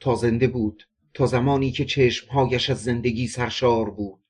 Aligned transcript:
تا 0.00 0.14
زنده 0.14 0.48
بود 0.48 0.88
تا 1.14 1.26
زمانی 1.26 1.70
که 1.72 1.84
چشمهایش 1.84 2.70
از 2.70 2.84
زندگی 2.84 3.28
سرشار 3.28 3.90
بود. 3.90 4.20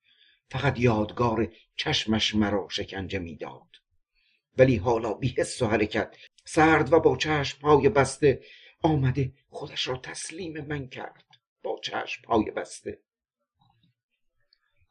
فقط 0.48 0.80
یادگار 0.80 1.52
چشمش 1.76 2.34
مرا 2.34 2.68
شکنجه 2.70 3.18
می‌داد. 3.18 3.68
ولی 4.58 4.76
حالا 4.76 5.14
بی 5.14 5.34
حس 5.38 5.62
و 5.62 5.66
حرکت 5.66 6.16
سرد 6.44 6.92
و 6.92 7.00
با 7.00 7.16
چشمهای 7.16 7.88
بسته 7.88 8.42
آمده 8.82 9.32
خودش 9.48 9.88
را 9.88 9.96
تسلیم 9.96 10.60
من 10.60 10.88
کرد. 10.88 11.24
با 11.62 11.80
چشمهای 11.82 12.50
بسته. 12.50 12.98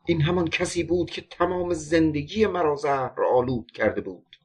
این 0.06 0.22
همان 0.22 0.48
کسی 0.48 0.84
بود 0.84 1.10
که 1.10 1.22
تمام 1.22 1.74
زندگی 1.74 2.46
مرا 2.46 2.76
زهر 2.76 3.24
آلود 3.34 3.72
کرده 3.72 4.02
بود. 4.02 4.36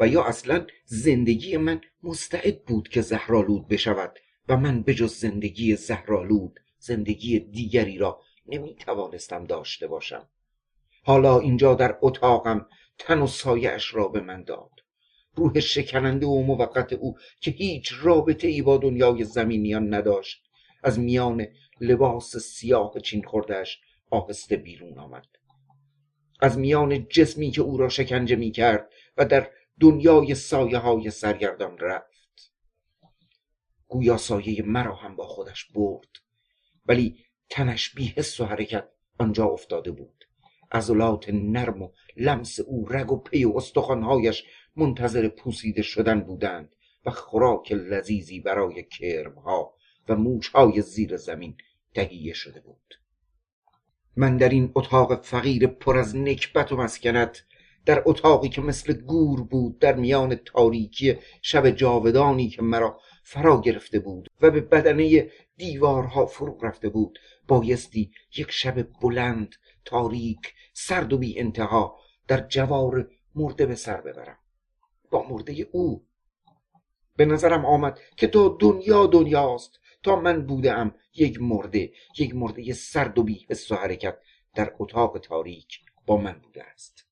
و 0.00 0.08
یا 0.08 0.24
اصلا 0.24 0.66
زندگی 0.84 1.56
من 1.56 1.80
مستعد 2.02 2.64
بود 2.64 2.88
که 2.88 3.00
زهرآلود 3.00 3.68
بشود. 3.68 4.18
و 4.48 4.56
من 4.56 4.82
بجز 4.82 5.12
زندگی 5.12 5.76
زهرآلود 5.76 6.60
زندگی 6.78 7.38
دیگری 7.38 7.98
را 7.98 8.20
نمی 8.46 8.74
توانستم 8.74 9.44
داشته 9.44 9.86
باشم. 9.86 10.28
حالا 11.04 11.40
اینجا 11.40 11.74
در 11.74 11.98
اتاقم 12.02 12.66
تن 12.98 13.18
و 13.18 13.26
سایش 13.26 13.94
را 13.94 14.08
به 14.08 14.20
من 14.20 14.42
داد. 14.42 14.70
روح 15.34 15.60
شکننده 15.60 16.26
و 16.26 16.42
موقت 16.42 16.92
او 16.92 17.16
که 17.40 17.50
هیچ 17.50 17.92
رابطه 18.00 18.48
ای 18.48 18.62
با 18.62 18.76
دنیای 18.76 19.24
زمینیان 19.24 19.94
نداشت 19.94 20.42
از 20.82 20.98
میان 20.98 21.46
لباس 21.80 22.36
سیاه 22.36 23.00
چین 23.00 23.22
خوردهش 23.22 23.80
آهسته 24.10 24.56
بیرون 24.56 24.98
آمد. 24.98 25.26
از 26.40 26.58
میان 26.58 27.08
جسمی 27.08 27.50
که 27.50 27.60
او 27.62 27.76
را 27.76 27.88
شکنجه 27.88 28.36
می 28.36 28.50
کرد 28.50 28.90
و 29.16 29.24
در 29.24 29.50
دنیای 29.80 30.34
سایه 30.34 30.78
های 30.78 31.10
سرگردان 31.10 31.78
رفت. 31.78 32.15
گویا 33.88 34.16
سایه 34.16 34.62
مرا 34.62 34.94
هم 34.94 35.16
با 35.16 35.26
خودش 35.26 35.64
برد. 35.64 36.08
ولی 36.86 37.24
تنش 37.50 37.94
بی 37.94 38.06
حس 38.16 38.40
و 38.40 38.44
حرکت 38.44 38.88
آنجا 39.18 39.44
افتاده 39.44 39.90
بود. 39.90 40.24
عضلات 40.72 41.28
نرم 41.28 41.82
و 41.82 41.90
لمس 42.16 42.60
او 42.60 42.88
رگ 42.88 43.12
و 43.12 43.16
پی 43.16 43.44
و 43.44 43.56
استخوانهایش 43.56 44.44
منتظر 44.76 45.28
پوسیده 45.28 45.82
شدن 45.82 46.20
بودند 46.20 46.74
و 47.06 47.10
خوراک 47.10 47.72
لذیذی 47.72 48.40
برای 48.40 48.82
کرمها 48.82 49.74
و 50.08 50.16
موشهای 50.16 50.82
زیر 50.82 51.16
زمین 51.16 51.56
تهیه 51.94 52.34
شده 52.34 52.60
بود. 52.60 52.94
من 54.16 54.36
در 54.36 54.48
این 54.48 54.72
اتاق 54.74 55.22
فقیر 55.22 55.66
پر 55.66 55.98
از 55.98 56.16
نکبت 56.16 56.72
و 56.72 56.76
مسکنت 56.76 57.42
در 57.86 58.02
اتاقی 58.06 58.48
که 58.48 58.60
مثل 58.60 58.92
گور 58.92 59.42
بود 59.42 59.78
در 59.78 59.94
میان 59.94 60.34
تاریکی 60.34 61.16
شب 61.42 61.70
جاودانی 61.70 62.48
که 62.48 62.62
مرا 62.62 63.00
فرا 63.28 63.60
گرفته 63.60 63.98
بود 63.98 64.28
و 64.40 64.50
به 64.50 64.60
بدنه 64.60 65.30
دیوارها 65.56 66.26
فرو 66.26 66.58
رفته 66.62 66.88
بود. 66.88 67.18
بایستی 67.48 68.10
یک 68.36 68.50
شب 68.50 68.88
بلند 69.00 69.54
تاریک 69.84 70.54
سرد 70.72 71.12
و 71.12 71.18
بی 71.18 71.38
انتها 71.40 71.98
در 72.28 72.46
جوار 72.48 73.10
مرده 73.34 73.66
به 73.66 73.74
سر 73.74 74.00
ببرم. 74.00 74.38
با 75.10 75.28
مرده 75.28 75.68
او 75.72 76.06
به 77.16 77.24
نظرم 77.24 77.64
آمد 77.64 77.98
که 78.16 78.26
تا 78.26 78.56
دنیا 78.60 79.06
دنیاست 79.06 79.80
تا 80.02 80.20
من 80.20 80.46
بودم 80.46 80.94
یک 81.14 81.42
مرده 81.42 81.92
یک 82.18 82.34
مرده 82.34 82.72
سرد 82.72 83.18
و 83.18 83.22
بی 83.22 83.46
حس 83.50 83.72
و 83.72 83.74
حرکت 83.74 84.18
در 84.54 84.74
اتاق 84.78 85.18
تاریک 85.18 85.80
با 86.06 86.16
من 86.16 86.40
بوده 86.44 86.64
است. 86.64 87.04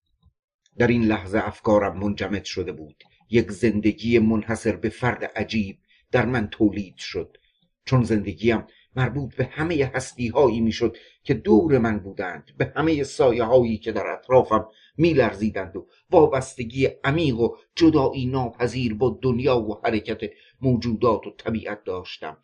در 0.78 0.86
این 0.86 1.04
لحظه 1.04 1.38
افکارم 1.38 1.98
منجمد 1.98 2.44
شده 2.44 2.72
بود. 2.72 3.04
یک 3.30 3.50
زندگی 3.50 4.18
منحصر 4.18 4.76
به 4.76 4.88
فرد 4.88 5.24
عجیب 5.24 5.78
در 6.14 6.26
من 6.26 6.48
تولید 6.48 6.96
شد. 6.96 7.36
چون 7.84 8.02
زندگیم 8.02 8.64
مربوط 8.96 9.34
به 9.34 9.44
همه 9.44 9.90
هستی 9.94 10.28
هایی 10.28 10.60
می‌شد 10.60 10.96
که 11.22 11.34
دور 11.34 11.78
من 11.78 11.98
بودند 11.98 12.50
به 12.58 12.72
همه 12.76 13.02
سایه 13.02 13.44
هایی 13.44 13.78
که 13.78 13.92
در 13.92 14.06
اطرافم 14.06 14.68
میلرزیدند 14.96 15.76
و 15.76 15.88
وابستگی 16.10 16.88
عمیق 17.04 17.38
و 17.40 17.56
جدایی 17.76 18.26
ناپذیر 18.26 18.94
با 18.94 19.18
دنیا 19.22 19.58
و 19.58 19.80
حرکت 19.84 20.20
موجودات 20.60 21.26
و 21.26 21.30
طبیعت 21.38 21.84
داشتم. 21.84 22.38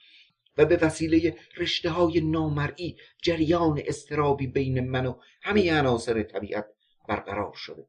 و 0.59 0.65
به 0.65 0.77
وسیله 0.77 1.37
رشته 1.57 1.91
های 1.91 2.21
نامرئی 2.21 2.97
جریان 3.23 3.83
استرابی 3.87 4.47
بین 4.47 4.81
من 4.81 5.07
و 5.07 5.15
همه 5.43 5.73
عناصر 5.73 6.23
طبیعت 6.23 6.67
برقرار 7.09 7.53
شده. 7.55 7.87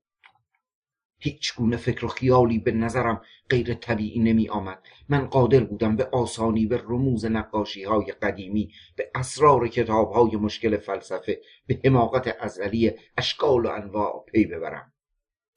هیچ 1.24 1.56
گونه 1.56 1.78
فکر 1.78 2.06
و 2.06 2.08
خیالی 2.08 2.60
به 2.60 2.72
نظرم 2.72 3.22
غیر 3.50 3.74
طبیعی 3.74 4.20
نمی 4.20 4.50
آمد. 4.50 4.84
من 5.10 5.28
قادر 5.28 5.64
بودم 5.64 5.96
به 5.96 6.06
آسانی 6.06 6.66
به 6.66 6.78
رموز 6.78 7.26
نقاشی 7.26 7.84
های 7.84 8.06
قدیمی 8.22 8.74
به 8.96 9.12
اسرار 9.16 9.68
کتاب 9.68 10.12
های 10.12 10.36
مشکل 10.36 10.78
فلسفه 10.78 11.42
به 11.68 11.80
حماقت 11.86 12.36
ازلی 12.40 12.92
اشکال 13.18 13.66
و 13.66 13.70
انواع 13.70 14.26
پی 14.32 14.46
ببرم. 14.46 14.94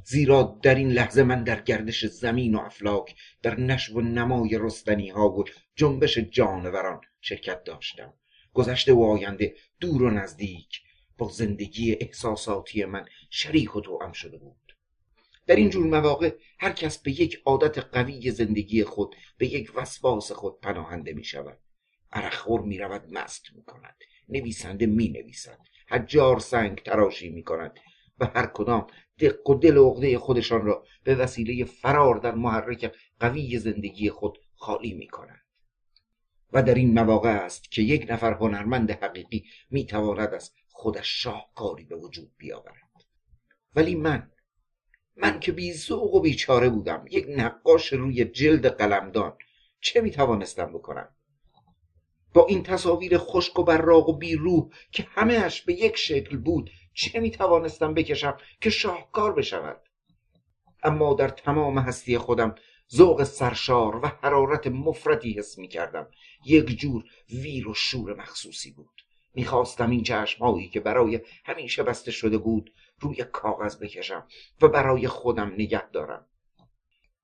زیرا 0.04 0.58
در 0.62 0.74
این 0.74 0.90
لحظه 0.90 1.22
من 1.22 1.44
در 1.44 1.60
گردش 1.60 2.06
زمین 2.06 2.54
و 2.54 2.58
افلاک 2.58 3.14
در 3.42 3.60
نشو 3.60 3.94
و 3.94 4.00
نمای 4.00 4.58
رستنی 4.60 5.08
ها 5.08 5.28
و 5.28 5.44
جنبش 5.76 6.18
جانوران 6.18 7.00
شرکت 7.20 7.64
داشتم. 7.64 8.14
گذشته 8.52 8.92
و 8.92 9.02
آینده 9.02 9.54
دور 9.80 10.02
و 10.02 10.10
نزدیک 10.10 10.80
با 11.18 11.28
زندگی 11.28 11.96
احساساتی 12.00 12.84
من 12.84 13.06
شریک 13.30 13.76
و 13.76 13.80
توام 13.80 14.12
شده 14.12 14.38
بود. 14.38 14.63
در 15.46 15.56
این 15.56 15.70
جور 15.70 15.86
مواقع 15.86 16.36
هر 16.58 16.72
کس 16.72 16.98
به 16.98 17.20
یک 17.20 17.42
عادت 17.44 17.78
قوی 17.78 18.30
زندگی 18.30 18.84
خود 18.84 19.16
به 19.38 19.46
یک 19.46 19.72
وسواس 19.74 20.32
خود 20.32 20.60
پناهنده 20.60 21.12
می 21.12 21.24
شود. 21.24 21.58
عرقخور 22.12 22.60
می 22.60 22.78
رود 22.78 23.04
مست 23.10 23.46
می 23.54 23.64
کند. 23.64 23.96
نویسنده 24.28 24.86
می 24.86 25.08
نویسد. 25.08 25.58
حجار 25.88 26.38
سنگ 26.38 26.78
تراشی 26.78 27.30
می 27.30 27.42
کند. 27.42 27.78
و 28.18 28.26
هر 28.34 28.46
کدام 28.46 28.86
دق 29.18 29.50
و 29.50 29.54
دل 29.54 29.76
و 29.76 29.90
عقده 29.90 30.18
خودشان 30.18 30.66
را 30.66 30.84
به 31.04 31.14
وسیله 31.14 31.64
فرار 31.64 32.18
در 32.18 32.34
محرک 32.34 32.92
قوی 33.20 33.58
زندگی 33.58 34.10
خود 34.10 34.38
خالی 34.54 34.94
می 34.94 35.08
کند 35.08 35.40
و 36.52 36.62
در 36.62 36.74
این 36.74 36.94
مواقع 36.94 37.30
است 37.30 37.70
که 37.70 37.82
یک 37.82 38.06
نفر 38.10 38.32
هنرمند 38.32 38.90
حقیقی 38.90 39.44
می 39.70 39.86
تواند 39.86 40.34
از 40.34 40.50
خودش 40.68 41.22
شاهکاری 41.22 41.84
به 41.84 41.96
وجود 41.96 42.32
بیاورد. 42.36 42.90
ولی 43.74 43.94
من 43.94 44.30
من 45.16 45.40
که 45.40 45.52
بی 45.52 45.74
و 45.90 46.20
بیچاره 46.20 46.68
بودم. 46.68 47.04
یک 47.10 47.26
نقاش 47.28 47.92
روی 47.92 48.24
جلد 48.24 48.66
قلمدان. 48.66 49.36
چه 49.80 50.00
می 50.00 50.10
توانستم 50.10 50.72
بکنم؟ 50.72 51.08
با 52.34 52.46
این 52.46 52.62
تصاویر 52.62 53.18
خشک 53.18 53.58
و 53.58 53.64
براق 53.64 54.08
و 54.08 54.18
بی 54.18 54.36
روح 54.36 54.68
که 54.92 55.06
همهش 55.10 55.62
به 55.62 55.74
یک 55.74 55.96
شکل 55.96 56.36
بود 56.36 56.70
چه 56.94 57.20
می 57.20 57.30
توانستم 57.30 57.94
بکشم 57.94 58.36
که 58.60 58.70
شاهکار 58.70 59.34
بشود؟ 59.34 59.80
اما 60.82 61.14
در 61.14 61.28
تمام 61.28 61.78
هستی 61.78 62.18
خودم 62.18 62.54
ذوق 62.94 63.24
سرشار 63.24 63.96
و 63.96 64.06
حرارت 64.06 64.66
مفردی 64.66 65.32
حس 65.32 65.58
می 65.58 65.68
کردم 65.68 66.06
یک 66.44 66.78
جور 66.78 67.04
ویر 67.30 67.68
و 67.68 67.74
شور 67.74 68.14
مخصوصی 68.14 68.70
بود. 68.70 69.00
می‌خواستم 69.34 69.90
این 69.90 70.02
چشمهایی 70.02 70.68
که 70.68 70.80
برای 70.80 71.20
همیشه 71.44 71.82
بسته 71.82 72.10
شده 72.10 72.38
بود 72.38 72.72
روی 73.04 73.24
کاغذ 73.32 73.78
بکشم 73.78 74.26
و 74.62 74.68
برای 74.68 75.08
خودم 75.08 75.52
نگه 75.52 75.90
دارم. 75.90 76.26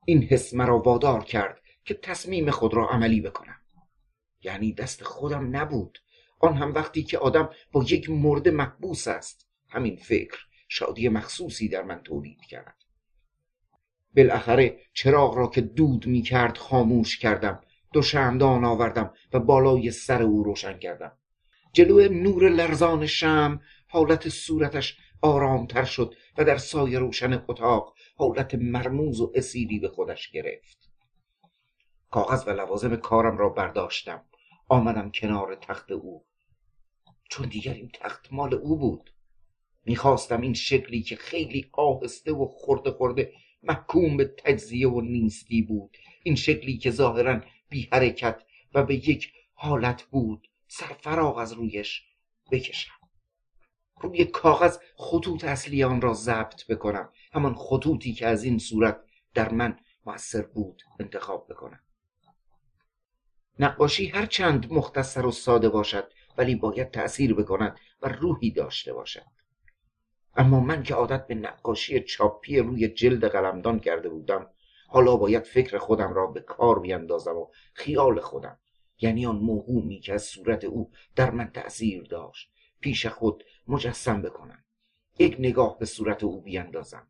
این 0.04 0.22
حس 0.22 0.54
مرا 0.54 0.78
وادار 0.78 1.24
کرد 1.24 1.60
که 1.84 1.94
تصمیم 1.94 2.50
خود 2.50 2.74
را 2.74 2.88
عملی 2.88 3.20
بکنم. 3.20 3.60
یعنی 4.42 4.72
دست 4.72 5.02
خودم 5.04 5.56
نبود. 5.56 5.98
آن 6.40 6.56
هم 6.56 6.74
وقتی 6.74 7.02
که 7.02 7.18
آدم 7.18 7.50
با 7.72 7.84
یک 7.88 8.10
مرد 8.10 8.48
محبوس 8.48 9.08
است. 9.08 9.48
همین 9.68 9.96
فکر 9.96 10.38
شادی 10.68 11.08
مخصوصی 11.08 11.68
در 11.68 11.82
من 11.82 12.02
تولید 12.02 12.40
کرد. 12.40 12.76
بالاخره 14.16 14.80
چراغ 14.94 15.36
را 15.36 15.46
که 15.46 15.60
دود 15.60 16.06
می 16.06 16.22
کرد 16.22 16.58
خاموش 16.58 17.18
کردم. 17.18 17.60
دو 17.92 18.02
شمدان 18.02 18.64
آوردم 18.64 19.14
و 19.32 19.40
بالای 19.40 19.90
سر 19.90 20.22
او 20.22 20.42
روشن 20.42 20.78
کردم. 20.78 21.12
جلو 21.72 22.08
نور 22.08 22.48
لرزان 22.48 23.06
شم 23.06 23.60
حالت 23.88 24.28
صورتش 24.28 24.98
آرامتر 25.22 25.84
شد 25.84 26.14
و 26.38 26.44
در 26.44 26.56
سایه 26.56 26.98
روشن 26.98 27.44
اتاق 27.48 27.94
حالت 28.16 28.54
مرموز 28.54 29.20
و 29.20 29.32
اسیری 29.34 29.78
به 29.78 29.88
خودش 29.88 30.30
گرفت. 30.30 30.90
کاغذ 32.10 32.48
و 32.48 32.50
لوازم 32.50 32.96
کارم 32.96 33.38
را 33.38 33.48
برداشتم. 33.48 34.24
آمدم 34.68 35.10
کنار 35.10 35.54
تخت 35.54 35.90
او. 35.90 36.24
چون 37.30 37.48
دیگر 37.48 37.74
این 37.74 37.90
تخت 37.94 38.32
مال 38.32 38.54
او 38.54 38.78
بود. 38.78 39.10
می‌خواستم 39.84 40.40
این 40.40 40.54
شکلی 40.54 41.02
که 41.02 41.16
خیلی 41.16 41.70
آهسته 41.72 42.32
و 42.32 42.46
خورده 42.46 42.90
خورده 42.90 43.32
محکوم 43.62 44.16
به 44.16 44.24
تجزیه 44.24 44.88
و 44.88 45.00
نیستی 45.00 45.62
بود. 45.62 45.96
این 46.22 46.34
شکلی 46.34 46.78
که 46.78 46.90
ظاهرا 46.90 47.40
بی 47.68 47.88
حرکت 47.92 48.42
و 48.74 48.84
به 48.84 48.94
یک 48.94 49.32
حالت 49.54 50.02
بود. 50.02 50.48
سرفراغ 50.68 51.36
از 51.36 51.52
رویش 51.52 52.02
بکشم. 52.50 52.99
روی 54.00 54.24
کاغذ 54.24 54.78
خطوط 54.96 55.44
اصلی 55.44 55.84
آن 55.84 56.00
را 56.00 56.12
ضبط 56.12 56.66
بکنم. 56.66 57.08
همان 57.32 57.54
خطوطی 57.54 58.12
که 58.12 58.26
از 58.26 58.44
این 58.44 58.58
صورت 58.58 59.00
در 59.34 59.52
من 59.52 59.76
موثر 60.06 60.42
بود 60.42 60.82
انتخاب 61.00 61.46
بکنم. 61.50 61.80
نقاشی 63.58 64.06
هر 64.06 64.26
چند 64.26 64.72
مختصر 64.72 65.26
و 65.26 65.30
ساده 65.30 65.68
باشد 65.68 66.12
ولی 66.38 66.54
باید 66.54 66.90
تأثیر 66.90 67.34
بکند 67.34 67.78
و 68.02 68.08
روحی 68.08 68.50
داشته 68.50 68.92
باشد. 68.92 69.26
اما 70.36 70.60
من 70.60 70.82
که 70.82 70.94
عادت 70.94 71.26
به 71.26 71.34
نقاشی 71.34 72.00
چاپی 72.00 72.58
روی 72.58 72.88
جلد 72.88 73.24
قلمدان 73.24 73.80
کرده 73.80 74.08
بودم 74.08 74.46
حالا 74.88 75.16
باید 75.16 75.44
فکر 75.44 75.78
خودم 75.78 76.12
را 76.12 76.26
به 76.26 76.40
کار 76.40 76.80
بیندازم 76.80 77.36
و 77.36 77.46
خیال 77.74 78.20
خودم. 78.20 78.58
یعنی 79.00 79.26
آن 79.26 79.36
موهومی 79.36 80.00
که 80.00 80.14
از 80.14 80.22
صورت 80.22 80.64
او 80.64 80.90
در 81.16 81.30
من 81.30 81.50
تأثیر 81.50 82.02
داشت. 82.02 82.50
پیش 82.80 83.06
خود 83.06 83.44
مجسم 83.70 84.22
بکنم. 84.22 84.64
یک 85.18 85.36
نگاه 85.38 85.78
به 85.78 85.86
صورت 85.86 86.24
او 86.24 86.40
بیندازم. 86.40 87.06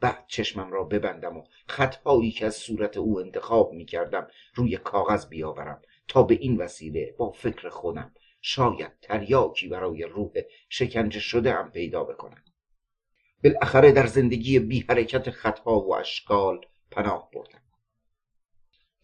بعد 0.00 0.24
چشمم 0.28 0.72
را 0.72 0.84
ببندم 0.84 1.36
و 1.36 1.44
خطهایی 1.68 2.30
که 2.30 2.46
از 2.46 2.54
صورت 2.54 2.96
او 2.96 3.20
انتخاب 3.20 3.72
می 3.72 3.84
کردم 3.84 4.28
روی 4.54 4.76
کاغذ 4.76 5.28
بیاورم 5.28 5.82
تا 6.08 6.22
به 6.22 6.34
این 6.34 6.56
وسیله 6.56 7.14
با 7.18 7.30
فکر 7.30 7.68
خودم 7.68 8.14
شاید 8.40 8.92
تریاکی 9.02 9.68
برای 9.68 10.02
روح 10.02 10.32
شکنجه 10.68 11.20
شده 11.20 11.52
هم 11.52 11.70
پیدا 11.70 12.04
بکنم. 12.04 12.44
بالاخره 13.44 13.92
در 13.92 14.06
زندگی 14.06 14.58
بی 14.58 14.84
حرکت 14.88 15.30
خطها 15.30 15.80
و 15.80 15.94
اشکال 15.94 16.60
پناه 16.90 17.30
بردم. 17.34 17.62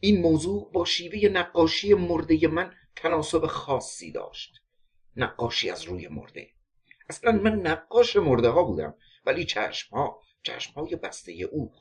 این 0.01 0.21
موضوع 0.21 0.73
با 0.73 0.85
شیوه 0.85 1.29
نقاشی 1.29 1.95
مرده 1.95 2.49
من 2.49 2.75
تناسب 2.97 3.47
خاصی 3.47 4.13
داشت. 4.13 4.61
نقاشی 5.17 5.71
از 5.71 5.85
روی 5.85 6.09
مرده. 6.09 6.51
اصلا 7.11 7.33
من 7.33 7.55
نقاش 7.55 8.17
مرده 8.17 8.49
ها 8.49 8.63
بودم 8.63 8.95
ولی 9.27 9.45
چشم 9.45 9.97
ها 9.97 10.23
چشم 10.43 10.73
های 10.73 10.97
بسته 10.97 11.33
او 11.33 11.73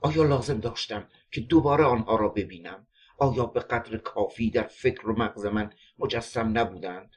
آیا 0.00 0.22
لازم 0.22 0.60
داشتم 0.60 1.08
که 1.30 1.40
دوباره 1.40 1.84
آنها 1.84 2.16
را 2.16 2.28
ببینم؟ 2.28 2.86
آیا 3.18 3.46
به 3.46 3.60
قدر 3.60 3.96
کافی 3.96 4.50
در 4.50 4.66
فکر 4.66 5.08
و 5.08 5.18
مغز 5.18 5.46
من 5.46 5.72
مجسم 5.98 6.58
نبودند؟ 6.58 7.10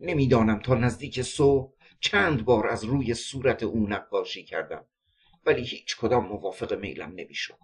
نمی‌دانم 0.00 0.60
تا 0.60 0.74
نزدیک 0.74 1.22
صبح 1.22 1.72
چند 2.00 2.44
بار 2.44 2.68
از 2.68 2.84
روی 2.84 3.14
صورت 3.14 3.62
او 3.62 3.88
نقاشی 3.88 4.44
کردم 4.44 4.84
ولی 5.46 5.62
هیچ 5.64 5.96
کدام 5.96 6.26
موافق 6.26 6.72
میلم 6.72 7.12
نمی‌شد. 7.16 7.58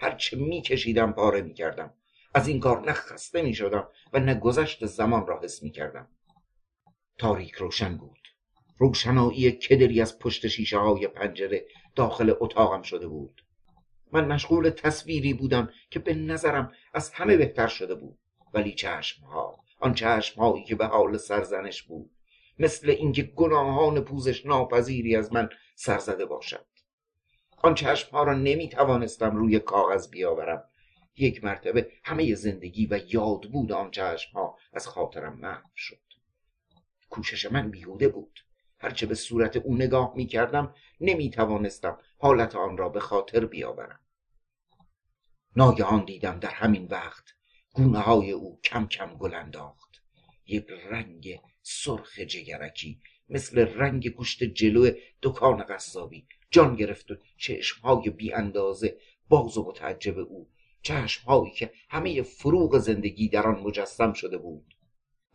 هرچه 0.00 0.36
میکشیدم 0.36 1.12
پاره 1.12 1.42
می‌کردم. 1.42 1.94
از 2.34 2.48
این 2.48 2.60
کار 2.60 2.80
نه 2.86 2.92
خسته 2.92 3.42
می‌شدم 3.42 3.88
و 4.12 4.18
نه 4.20 4.34
گذشت 4.34 4.86
زمان 4.86 5.26
را 5.26 5.40
حس 5.42 5.62
می‌کردم. 5.62 6.08
تاریک 7.20 7.54
روشن 7.54 7.96
بود. 7.96 8.18
روشنایی 8.78 9.52
کدری 9.52 10.00
از 10.00 10.18
پشت 10.18 10.48
شیشه 10.48 10.78
های 10.78 11.08
پنجره 11.08 11.66
داخل 11.94 12.34
اتاقم 12.40 12.82
شده 12.82 13.06
بود. 13.06 13.44
من 14.12 14.24
مشغول 14.32 14.70
تصویری 14.70 15.34
بودم 15.34 15.70
که 15.90 15.98
به 15.98 16.14
نظرم 16.14 16.72
از 16.94 17.10
همه 17.10 17.36
بهتر 17.36 17.66
شده 17.66 17.94
بود. 17.94 18.18
ولی 18.54 18.74
چشم 18.74 19.24
ها 19.24 19.64
آن 19.80 19.94
چشم 19.94 20.40
هایی 20.40 20.64
که 20.64 20.74
به 20.74 20.86
حال 20.86 21.16
سرزنش 21.16 21.82
بود 21.82 22.10
مثل 22.58 22.90
اینکه 22.90 23.22
گناهان 23.22 24.00
پوزش 24.00 24.46
ناپذیری 24.46 25.16
از 25.16 25.32
من 25.32 25.48
سرزده 25.74 26.26
باشد 26.26 26.66
آن 27.62 27.74
چشم 27.74 28.10
ها 28.10 28.22
را 28.22 28.34
نمی 28.34 28.68
توانستم 28.68 29.36
روی 29.36 29.58
کاغذ 29.58 30.10
بیاورم. 30.10 30.64
یک 31.16 31.44
مرتبه 31.44 31.90
همه 32.04 32.34
زندگی 32.34 32.86
و 32.86 33.00
یاد 33.08 33.42
بود 33.52 33.72
آن 33.72 33.90
چشم 33.90 34.32
ها 34.32 34.56
از 34.72 34.88
خاطرم 34.88 35.38
محو 35.38 35.68
شد. 35.76 36.09
کوشش 37.10 37.52
من 37.52 37.70
بیهوده 37.70 38.08
بود. 38.08 38.40
هرچه 38.78 39.06
به 39.06 39.14
صورت 39.14 39.56
او 39.56 39.76
نگاه 39.76 40.12
می 40.16 40.26
کردم 40.26 40.74
نمی 41.00 41.30
توانستم 41.30 41.98
حالت 42.18 42.56
آن 42.56 42.76
را 42.76 42.88
به 42.88 43.00
خاطر 43.00 43.46
بیاورم. 43.46 44.00
ناگهان 45.56 46.04
دیدم 46.04 46.38
در 46.38 46.50
همین 46.50 46.86
وقت 46.86 47.24
گونه 47.74 47.98
های 47.98 48.30
او 48.30 48.60
کم 48.64 48.86
کم 48.86 49.14
گل 49.14 49.34
انداخت. 49.34 50.02
یک 50.46 50.66
رنگ 50.90 51.40
سرخ 51.62 52.18
جگرکی 52.18 53.00
مثل 53.28 53.58
رنگ 53.58 54.08
گوشت 54.08 54.44
جلو 54.44 54.90
دکان 55.22 55.62
قصابی 55.62 56.26
جان 56.50 56.76
گرفت 56.76 57.10
و 57.10 57.16
چشمهای 57.36 58.10
بی 58.10 58.32
اندازه 58.32 58.98
باز 59.28 59.58
و 59.58 59.64
متعجب 59.68 60.18
او 60.18 60.50
چشمهایی 60.82 61.52
که 61.52 61.72
همه 61.88 62.22
فروغ 62.22 62.78
زندگی 62.78 63.28
در 63.28 63.46
آن 63.46 63.60
مجسم 63.60 64.12
شده 64.12 64.38
بود. 64.38 64.74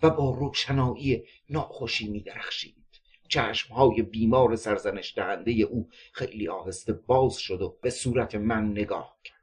و 0.04 0.10
با 0.10 0.32
روشنایی 0.32 1.24
ناخوشی 1.50 2.08
می 2.08 2.20
درخشید 2.20 2.86
چشمهای 3.28 4.02
بیمار 4.02 4.56
سرزنش 4.56 5.14
دهنده 5.18 5.52
او 5.52 5.90
خیلی 6.12 6.48
آهسته 6.48 6.94
باز 6.94 7.38
شد 7.38 7.62
و 7.62 7.78
به 7.82 7.90
صورت 7.90 8.36
من 8.36 8.72
نگاه 8.72 9.18
کرد. 9.24 9.36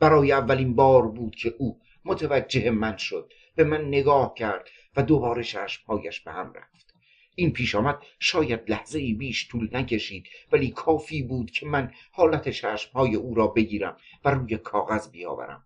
برای 0.00 0.32
اولین 0.32 0.74
بار 0.74 1.08
بود 1.08 1.36
که 1.36 1.54
او 1.58 1.80
متوجه 2.04 2.70
من 2.70 2.96
شد. 2.96 3.32
به 3.54 3.64
من 3.64 3.88
نگاه 3.88 4.34
کرد 4.34 4.68
و 4.96 5.02
دوباره 5.02 5.42
چشمهایش 5.42 6.20
به 6.20 6.32
هم 6.32 6.52
رفت. 6.52 6.94
این 7.34 7.52
پیش 7.52 7.74
آمد 7.74 7.98
شاید 8.18 8.70
لحظه 8.70 8.98
ای 8.98 9.14
بیش 9.14 9.48
طول 9.48 9.68
نکشید 9.72 10.26
ولی 10.52 10.70
کافی 10.70 11.22
بود 11.22 11.50
که 11.50 11.66
من 11.66 11.92
حالت 12.10 12.48
چشمهای 12.48 13.14
او 13.14 13.34
را 13.34 13.46
بگیرم 13.46 13.96
و 14.24 14.30
روی 14.30 14.58
کاغذ 14.58 15.10
بیاورم. 15.10 15.64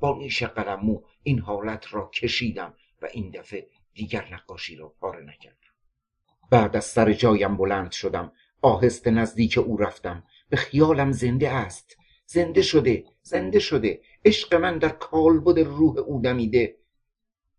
با 0.00 0.18
نیش 0.18 0.42
قلمو 0.42 1.02
این 1.22 1.38
حالت 1.38 1.94
را 1.94 2.10
کشیدم 2.14 2.74
و 3.02 3.08
این 3.12 3.30
دفعه 3.30 3.68
دیگر 3.94 4.28
نقاشی 4.34 4.76
را 4.76 4.88
پاره 4.88 5.24
نکردم. 5.24 5.58
بعد 6.50 6.76
از 6.76 6.84
سر 6.84 7.12
جایم 7.12 7.56
بلند 7.56 7.92
شدم. 7.92 8.32
آهسته 8.62 9.10
نزدیک 9.10 9.58
او 9.58 9.76
رفتم. 9.76 10.24
به 10.48 10.56
خیالم 10.56 11.12
زنده 11.12 11.50
است. 11.50 11.96
زنده 12.26 12.62
شده 12.62 13.04
زنده 13.22 13.58
شده. 13.58 14.00
عشق 14.24 14.54
من 14.54 14.78
در 14.78 14.88
کالبد 14.88 15.58
روح 15.58 15.98
او 15.98 16.20
دمیده. 16.20 16.76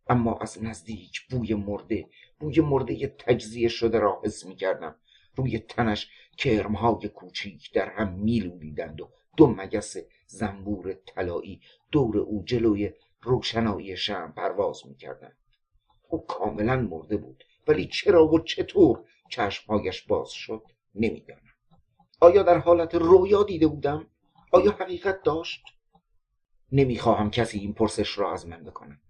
اما 0.07 0.37
از 0.41 0.63
نزدیک 0.63 1.27
بوی 1.29 1.53
مرده 1.53 2.09
بوی 2.39 2.61
مرده 2.61 3.07
تجزیه 3.07 3.67
شده 3.67 3.99
را 3.99 4.21
حس 4.25 4.45
می 4.45 4.55
کردم 4.55 4.95
روی 5.35 5.59
تنش 5.59 6.09
کرمهای 6.37 7.09
کوچیک 7.09 7.73
در 7.73 7.89
هم 7.89 8.13
میلولیدند 8.13 9.01
و 9.01 9.09
دو 9.37 9.47
مگس 9.47 9.95
زنبور 10.27 10.93
طلایی 10.93 11.61
دور 11.91 12.17
او 12.17 12.43
جلوی 12.45 12.91
روشنایی 13.25 13.97
شم 13.97 14.33
پرواز 14.37 14.87
می‌کردند 14.87 15.37
او 16.09 16.25
کاملا 16.25 16.75
مرده 16.75 17.17
بود. 17.17 17.43
ولی 17.67 17.87
چرا 17.87 18.27
و 18.27 18.39
چطور 18.39 19.03
چشمهایش 19.29 20.01
باز 20.01 20.31
شد 20.31 20.63
نمی‌دانم. 20.95 21.41
آیا 22.19 22.43
در 22.43 22.57
حالت 22.57 22.95
رویا 22.95 23.43
دیده 23.43 23.67
بودم؟ 23.67 24.07
آیا 24.51 24.71
حقیقت 24.71 25.23
داشت؟ 25.23 25.63
نمی‌خواهم 26.71 27.31
کسی 27.31 27.59
این 27.59 27.73
پرسش 27.73 28.17
را 28.17 28.33
از 28.33 28.47
من 28.47 28.63
بکند. 28.63 29.01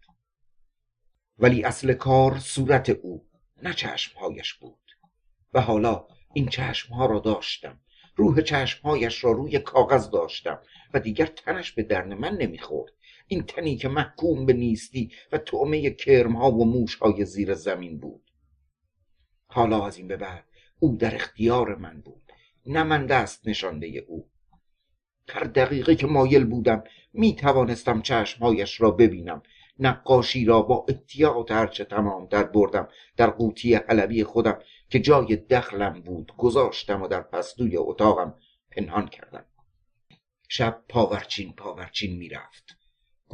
ولی 1.39 1.63
اصل 1.63 1.93
کار 1.93 2.39
صورت 2.39 2.89
او 2.89 3.25
نه 3.63 3.73
چشمهایش 3.73 4.53
بود. 4.53 4.91
و 5.53 5.61
حالا 5.61 6.07
این 6.33 6.47
چشمها 6.47 7.05
را 7.05 7.19
داشتم. 7.19 7.79
روح 8.15 8.41
چشمهایش 8.41 9.23
را 9.23 9.31
روی 9.31 9.59
کاغذ 9.59 10.09
داشتم 10.09 10.59
و 10.93 10.99
دیگر 10.99 11.25
تنش 11.25 11.71
به 11.71 11.83
درن 11.83 12.13
من 12.13 12.37
نمی‌خورد. 12.37 12.93
این 13.27 13.43
تنی 13.43 13.77
که 13.77 13.87
محکوم 13.87 14.45
به 14.45 14.53
نیستی 14.53 15.11
و 15.31 15.37
تعمه 15.37 15.89
کرمها 15.89 16.51
و 16.51 16.65
موشهای 16.65 17.25
زیر 17.25 17.53
زمین 17.53 17.99
بود. 17.99 18.31
حالا 19.47 19.85
از 19.85 19.97
این 19.97 20.07
به 20.07 20.17
بعد 20.17 20.45
او 20.79 20.95
در 20.95 21.15
اختیار 21.15 21.75
من 21.75 22.01
بود 22.01 22.31
نه 22.65 22.83
من 22.83 23.05
دست 23.05 23.47
نشانده 23.47 23.87
او. 23.87 24.29
هر 25.29 25.43
دقیقه 25.43 25.95
که 25.95 26.07
مایل 26.07 26.45
بودم 26.45 26.83
می 27.13 27.35
توانستم 27.35 28.01
چشمهایش 28.01 28.81
را 28.81 28.91
ببینم. 28.91 29.41
نقاشی 29.79 30.45
را 30.45 30.61
با 30.61 30.85
احتیاط 30.89 31.51
هرچه 31.51 31.85
تمام 31.85 32.25
در 32.25 32.43
بردم. 32.43 32.87
در 33.17 33.29
قوطی 33.29 33.75
حلبی 33.75 34.23
خودم 34.23 34.59
که 34.89 34.99
جای 34.99 35.35
دخلم 35.35 36.01
بود 36.01 36.31
گذاشتم 36.37 37.01
و 37.01 37.07
در 37.07 37.21
پستوی 37.21 37.77
اتاقم 37.77 38.33
پنهان 38.71 39.07
کردم. 39.07 39.45
شب 40.49 40.83
پاورچین 40.89 41.53
پاورچین 41.53 42.17
می‌رفت. 42.17 42.77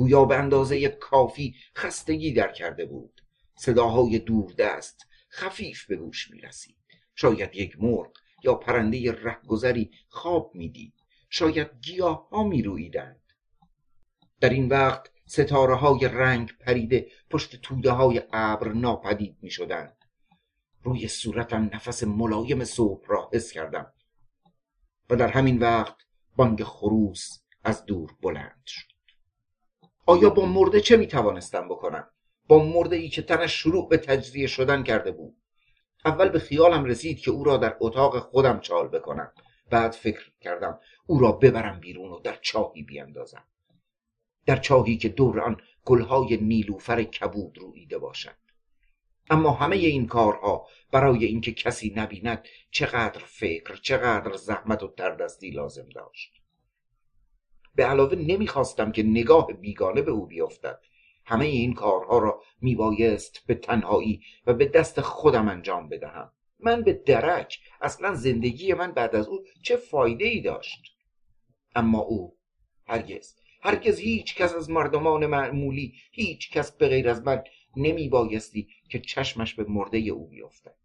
گویا 0.01 0.25
به 0.25 0.36
اندازه 0.36 0.88
کافی 0.89 1.55
خستگی 1.75 2.34
در 2.34 2.51
کرده 2.51 2.86
بود 2.86 3.22
صداهای 3.55 4.20
دوردست 4.20 5.08
خفیف 5.31 5.86
به 5.86 5.96
گوش 5.96 6.31
می 6.31 6.41
رسید 6.41 6.77
شاید 7.15 7.55
یک 7.55 7.81
مرغ 7.81 8.12
یا 8.43 8.55
پرنده 8.55 9.12
رهگذری 9.12 9.91
خواب 10.10 10.51
می‌دید 10.55 10.93
شاید 11.29 11.67
گیاه 11.81 12.29
ها 12.29 12.43
می 12.43 12.62
رویدند. 12.62 13.22
در 14.39 14.50
این 14.50 14.67
وقت 14.70 15.12
ستاره 15.25 15.75
های 15.75 16.08
رنگ 16.08 16.58
پریده 16.58 17.08
پشت 17.29 17.55
توده 17.62 17.91
های 17.91 18.22
ابر 18.34 18.72
ناپدید 18.72 19.38
می 19.41 19.50
شدند. 19.50 19.98
روی 20.84 21.08
صورتم 21.08 21.70
نفس 21.74 22.03
ملایم 22.03 22.63
صبح 22.63 23.08
را 23.08 23.29
حس 23.34 23.51
کردم 23.51 23.93
و 25.10 25.15
در 25.15 25.27
همین 25.27 25.60
وقت 25.60 25.96
بانگ 26.36 26.63
خروس 26.63 27.29
از 27.63 27.86
دور 27.86 28.12
بلند 28.22 28.62
شد 28.65 28.90
آیا 30.12 30.30
با 30.30 30.46
مرده 30.46 30.82
چه 30.82 30.98
می 30.98 31.08
توانستم 31.08 31.68
بکنم؟ 31.68 32.08
با 32.48 32.63
مرده 32.63 32.96
ای 32.96 33.10
که 33.10 33.22
تنش 33.22 33.53
شروع 33.53 33.89
به 33.89 33.98
تجزیه 33.98 34.48
شدن 34.48 34.84
کرده 34.84 35.12
بود. 35.12 35.38
اول 36.06 36.30
به 36.30 36.39
خیالم 36.39 36.86
رسید 36.86 37.20
که 37.20 37.32
او 37.32 37.44
را 37.44 37.58
در 37.58 37.77
اتاق 37.80 38.20
خودم 38.20 38.60
چال 38.60 38.88
بکنم. 38.88 39.32
بعد 39.70 39.91
فکر 39.91 40.32
کردم 40.41 40.80
او 41.08 41.20
را 41.20 41.32
ببرم 41.32 41.80
بیرون 41.80 42.12
و 42.12 42.20
در 42.20 42.38
چاهی 42.41 42.84
بیاندازم 42.84 43.44
در 44.46 44.58
چاهی 44.58 44.98
که 44.98 45.10
دور 45.10 45.39
آن 45.39 45.58
گلهای 45.86 46.38
نیلوفر 46.38 47.03
کبود 47.03 47.58
رویده 47.58 47.98
باشد. 47.98 48.36
اما 49.30 49.51
همه 49.51 49.75
این 49.75 50.08
کارها 50.08 50.68
برای 50.91 51.25
اینکه 51.25 51.51
کسی 51.51 51.94
نبیند 51.96 52.46
چقدر 52.72 53.22
فکر 53.25 53.75
چقدر 53.75 54.38
زحمت 54.38 54.84
و 54.84 54.88
تردستی 54.88 55.51
لازم 55.51 55.89
داشت. 55.96 56.40
به 57.75 57.86
علاوه 57.86 58.16
نمی‌خواستم 58.16 58.92
که 58.92 59.04
نگاه 59.04 59.48
بیگانه 59.54 60.01
به 60.01 60.12
او 60.12 60.25
بیفتد. 60.25 60.80
همه 61.25 61.46
این 61.46 61.74
کارها 61.74 62.18
را 62.18 62.42
میبایست 62.62 63.44
به 63.48 63.56
تنهایی 63.56 64.22
و 64.48 64.54
به 64.54 64.66
دست 64.66 65.01
خودم 65.01 65.48
انجام 65.48 65.90
بدهم. 65.90 66.32
من 66.60 66.82
به 66.82 66.94
درک 66.94 67.60
اصلا 67.82 68.16
زندگی 68.16 68.74
من 68.74 68.92
بعد 68.92 69.16
از 69.16 69.28
او 69.28 69.44
چه 69.63 69.75
فایده 69.75 70.25
ای 70.25 70.42
داشت. 70.42 70.82
اما 71.75 72.00
او 72.00 72.38
هرگز 72.88 73.36
هرگز 73.62 74.00
هیچ 74.00 74.36
کس 74.36 74.56
از 74.56 74.70
مردمان 74.70 75.25
معمولی 75.25 75.94
هیچ 76.12 76.51
کس 76.51 76.72
به 76.72 76.88
غیر 76.88 77.10
از 77.10 77.22
من 77.22 77.44
نمی 77.75 78.10
بایستی 78.10 78.68
که 78.90 79.00
چشمش 79.00 79.56
به 79.56 79.63
مرده 79.63 79.98
او 79.98 80.28
بیفتد. 80.28 80.75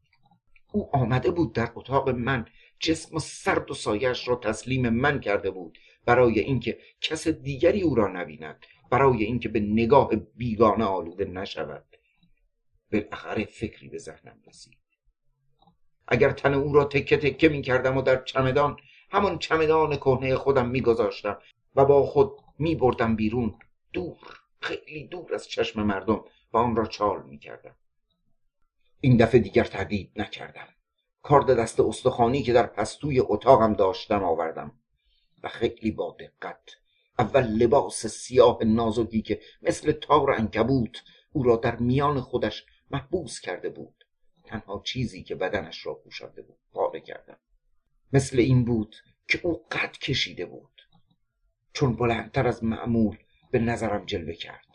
او 0.73 0.97
آمده 0.97 1.31
بود 1.31 1.52
در 1.52 1.73
اتاق 1.75 2.09
من 2.09 2.47
جسم 2.81 3.16
و 3.16 3.19
سرد 3.19 3.71
و 3.71 3.75
سایش 3.75 4.28
را 4.28 4.37
تسلیم 4.37 4.88
من 4.88 5.21
کرده 5.21 5.50
بود. 5.50 5.78
برای 6.06 6.40
اینکه 6.40 6.78
کس 7.00 7.28
دیگری 7.28 7.82
او 7.82 7.94
را 7.94 8.08
نبیند 8.08 8.66
برای 8.90 9.25
اینکه 9.25 9.48
به 9.48 9.60
نگاه 9.60 10.16
بیگانه 10.16 10.84
آلوده 10.84 11.25
نشود. 11.25 11.84
بالاخره 12.92 13.44
فکری 13.44 13.88
به 13.88 13.98
ذهنم 13.98 14.40
رسید. 14.46 14.78
اگر 16.08 16.30
تن 16.30 16.54
او 16.54 16.72
را 16.72 16.84
تکه 16.84 17.16
تکه 17.16 17.48
می 17.48 17.62
کردم 17.62 17.96
و 17.96 18.02
در 18.02 18.25
چمدان 18.25 18.76
همان 19.10 19.38
چمدان 19.38 19.96
کهنه 19.96 20.34
خودم 20.34 20.68
می 20.68 20.80
گذاشتم 20.80 21.38
و 21.76 21.84
با 21.84 22.06
خود 22.06 22.32
می 22.58 22.75
بردم 22.75 23.16
بیرون 23.16 23.58
دور 23.92 24.40
خیلی 24.60 25.08
دور 25.08 25.34
از 25.34 25.48
چشم 25.48 25.82
مردم 25.82 26.25
و 26.52 26.56
آن 26.56 26.76
را 26.76 26.86
چال 26.86 27.22
می 27.22 27.38
کردم 27.38 27.75
این 29.00 29.16
دفعه 29.16 29.40
دیگر 29.40 29.64
تردید 29.64 30.12
نکردم. 30.16 30.68
کارد 31.22 31.58
دست 31.58 31.80
استخوانی 31.80 32.42
که 32.42 32.52
در 32.52 32.66
پستوی 32.66 33.20
اتاقم 33.20 33.72
داشتم 33.72 34.25
آوردم. 34.25 34.72
و 35.43 35.49
خیلی 35.49 35.90
با 35.90 36.16
دقت. 36.21 36.76
اول 37.19 37.43
لباس 37.43 38.07
سیاه 38.07 38.64
نازکی 38.64 39.23
که 39.23 39.40
مثل 39.62 39.93
تار 39.93 40.31
انکبوت 40.31 41.02
او 41.33 41.43
را 41.43 41.57
در 41.57 41.76
میان 41.76 42.21
خودش 42.21 42.66
محبوس 42.90 43.40
کرده 43.40 43.69
بود. 43.69 44.05
تنها 44.45 44.83
چیزی 44.85 45.23
که 45.23 45.35
بدنش 45.35 45.87
را 45.87 45.95
پوشانده 45.95 46.43
بود 46.43 46.59
پاره 46.73 47.00
کردم 47.00 47.38
مثل 48.12 48.38
این 48.38 48.64
بود 48.64 48.97
که 49.28 49.40
او 49.43 49.66
قد 49.71 49.93
کشیده 49.93 50.47
بود. 50.47 50.83
چون 51.73 51.97
بلندتر 51.97 52.47
از 52.47 52.64
معمول 52.64 53.19
به 53.50 53.59
نظرم 53.59 54.07
جلوه 54.07 54.35
کرد. 54.35 54.66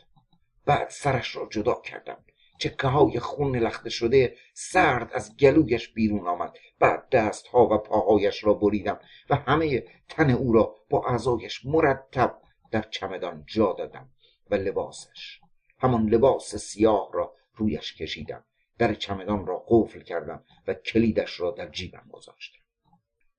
بعد 0.66 0.90
سرش 0.90 1.36
را 1.36 1.48
جدا 1.52 1.82
کردم. 1.86 2.24
چکه 2.62 2.88
های 2.88 3.20
خون 3.20 3.56
لخته 3.56 3.90
شده 3.90 4.36
سرد 4.54 5.14
از 5.14 5.38
گلویش 5.38 5.90
بیرون 5.90 6.28
آمد. 6.28 6.54
بعد 6.80 7.10
دست 7.10 7.48
ها 7.48 7.68
و 7.68 7.78
پاهایش 7.78 8.44
را 8.44 8.54
بریدم 8.54 9.00
و 9.30 9.36
همه 9.36 9.84
تن 10.10 10.30
او 10.30 10.54
را 10.54 10.76
با 10.90 11.06
اعضایش 11.08 11.66
مرتب 11.66 12.38
در 12.72 12.82
چمدان 12.82 13.44
جا 13.48 13.74
دادم 13.74 14.10
و 14.50 14.56
لباسش 14.56 15.40
همان 15.80 16.10
لباس 16.10 16.56
سیاه 16.56 17.10
را 17.14 17.34
رویش 17.56 17.96
کشیدم. 17.96 18.44
در 18.78 18.94
چمدان 18.94 19.46
را 19.46 19.66
قفل 19.68 20.02
کردم 20.02 20.44
و 20.68 20.74
کلیدش 20.74 21.40
را 21.40 21.52
در 21.52 21.70
جیبم 21.70 22.06
گذاشتم. 22.12 22.60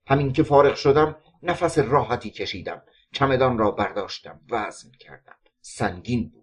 همین 0.07 0.33
که 0.33 0.43
فارغ 0.43 0.75
شدم 0.75 1.17
نفس 1.43 1.79
راحتی 1.79 2.31
کشیدم. 2.31 2.83
چمدان 3.13 3.59
را 3.59 3.71
برداشتم 3.71 4.41
وزن 4.51 4.91
کردم. 4.91 5.37
سنگین 5.61 6.29
بود. 6.29 6.42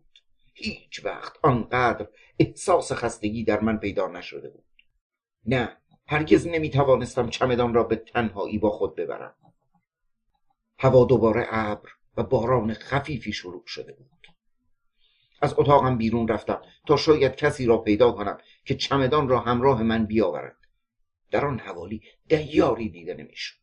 هیچ 0.59 1.05
وقت 1.05 1.33
آنقدر 1.43 2.07
احساس 2.39 2.91
خستگی 2.91 3.43
در 3.43 3.59
من 3.59 3.77
پیدا 3.77 4.07
نشده 4.07 4.49
بود. 4.49 4.65
نه 5.45 5.77
هرگز 6.07 6.47
نمی 6.47 6.69
توانستم 6.69 7.29
چمدان 7.29 7.73
را 7.73 7.83
به 7.83 7.95
تنهایی 7.95 8.57
با 8.57 8.69
خود 8.69 8.95
ببرم. 8.95 9.35
هوا 10.79 11.05
دوباره 11.05 11.47
ابر 11.49 11.89
و 12.17 12.23
باران 12.23 12.73
خفیفی 12.73 13.33
شروع 13.33 13.63
شده 13.65 13.93
بود. 13.93 14.27
از 15.41 15.53
اتاقم 15.57 15.97
بیرون 15.97 16.27
رفتم 16.27 16.61
تا 16.87 16.97
شاید 16.97 17.35
کسی 17.35 17.65
را 17.65 17.77
پیدا 17.77 18.11
کنم 18.11 18.37
که 18.65 18.75
چمدان 18.75 19.29
را 19.29 19.39
همراه 19.39 19.83
من 19.83 20.05
بیاورد. 20.05 20.57
در 21.31 21.45
آن 21.45 21.59
حوالی 21.59 22.01
دیاری 22.27 22.89
دیده 22.89 23.13
نمی‌شد. 23.13 23.59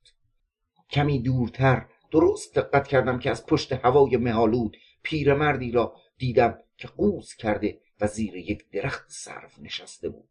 کمی 0.90 1.18
دورتر 1.18 1.86
درست 2.10 2.58
دقت 2.58 2.88
کردم 2.88 3.18
که 3.18 3.30
از 3.30 3.46
پشت 3.46 3.72
هوای 3.72 4.16
مهالود 4.16 4.76
پیرمردی 5.02 5.72
را 5.72 5.96
دیدم 6.18 6.58
که 6.76 6.88
قوز 6.88 7.34
کرده 7.34 7.80
و 8.00 8.06
زیر 8.06 8.36
یک 8.36 8.70
درخت 8.70 9.06
صرف 9.08 9.58
نشسته 9.58 10.08
بود. 10.08 10.28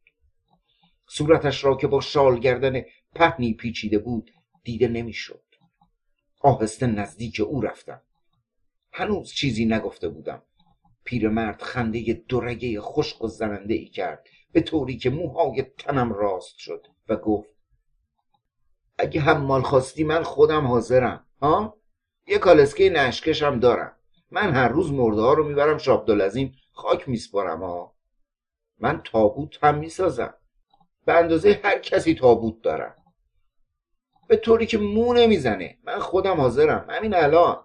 صورتش 1.07 1.63
را 1.63 1.75
که 1.75 1.87
با 1.87 2.01
شال 2.01 2.39
گردن 2.39 2.81
پهنی 3.15 3.53
پیچیده 3.53 3.99
بود 3.99 4.31
دیده 4.63 4.87
نمی‌شد. 4.87 5.43
آهسته 6.39 6.87
نزدیک 6.87 7.41
او 7.41 7.61
رفتم. 7.61 8.01
هنوز 8.91 9.31
چیزی 9.31 9.65
نگفته 9.65 10.09
بودم. 10.09 10.41
پیرمرد 11.03 11.61
خنده 11.61 12.13
دورگه 12.13 12.81
خشک 12.81 13.23
و 13.23 13.27
زننده 13.27 13.73
ای 13.73 13.85
کرد 13.85 14.27
به 14.51 14.61
طوری 14.61 14.97
که 14.97 15.09
موهای 15.09 15.61
تنم 15.77 16.13
راست 16.13 16.57
شد 16.57 16.87
و 17.09 17.15
گفت 17.15 17.49
اگه 18.97 19.21
هم 19.21 19.61
خواستی 19.61 20.03
من 20.03 20.23
خودم 20.23 20.67
حاضرم 20.67 21.25
ها؟ 21.41 21.77
یه 22.27 22.37
کالسکه 22.37 22.89
نشکشم 22.89 23.59
دارم. 23.59 23.94
من 24.31 24.53
هر 24.53 24.67
روز 24.67 24.91
مرده 24.91 25.21
ها 25.21 25.33
رو 25.33 25.47
می‌برم 25.47 25.77
شابدالعظیم 25.77 26.55
خاک 26.71 27.09
میسپارم 27.09 27.63
ها 27.63 27.95
من 28.79 29.01
تابوت 29.03 29.63
هم 29.63 29.77
می‌سازم. 29.77 30.33
به 31.05 31.13
اندازه 31.13 31.61
هر 31.63 31.79
کسی 31.79 32.15
تابوت 32.15 32.61
دارم. 32.61 32.95
به 34.27 34.37
طوری 34.37 34.65
که 34.65 34.77
مو 34.77 35.13
نمی‌زنه. 35.13 35.77
من 35.83 35.99
خودم 35.99 36.41
حاضرم. 36.41 36.85
همین 36.89 37.15
الان. 37.15 37.63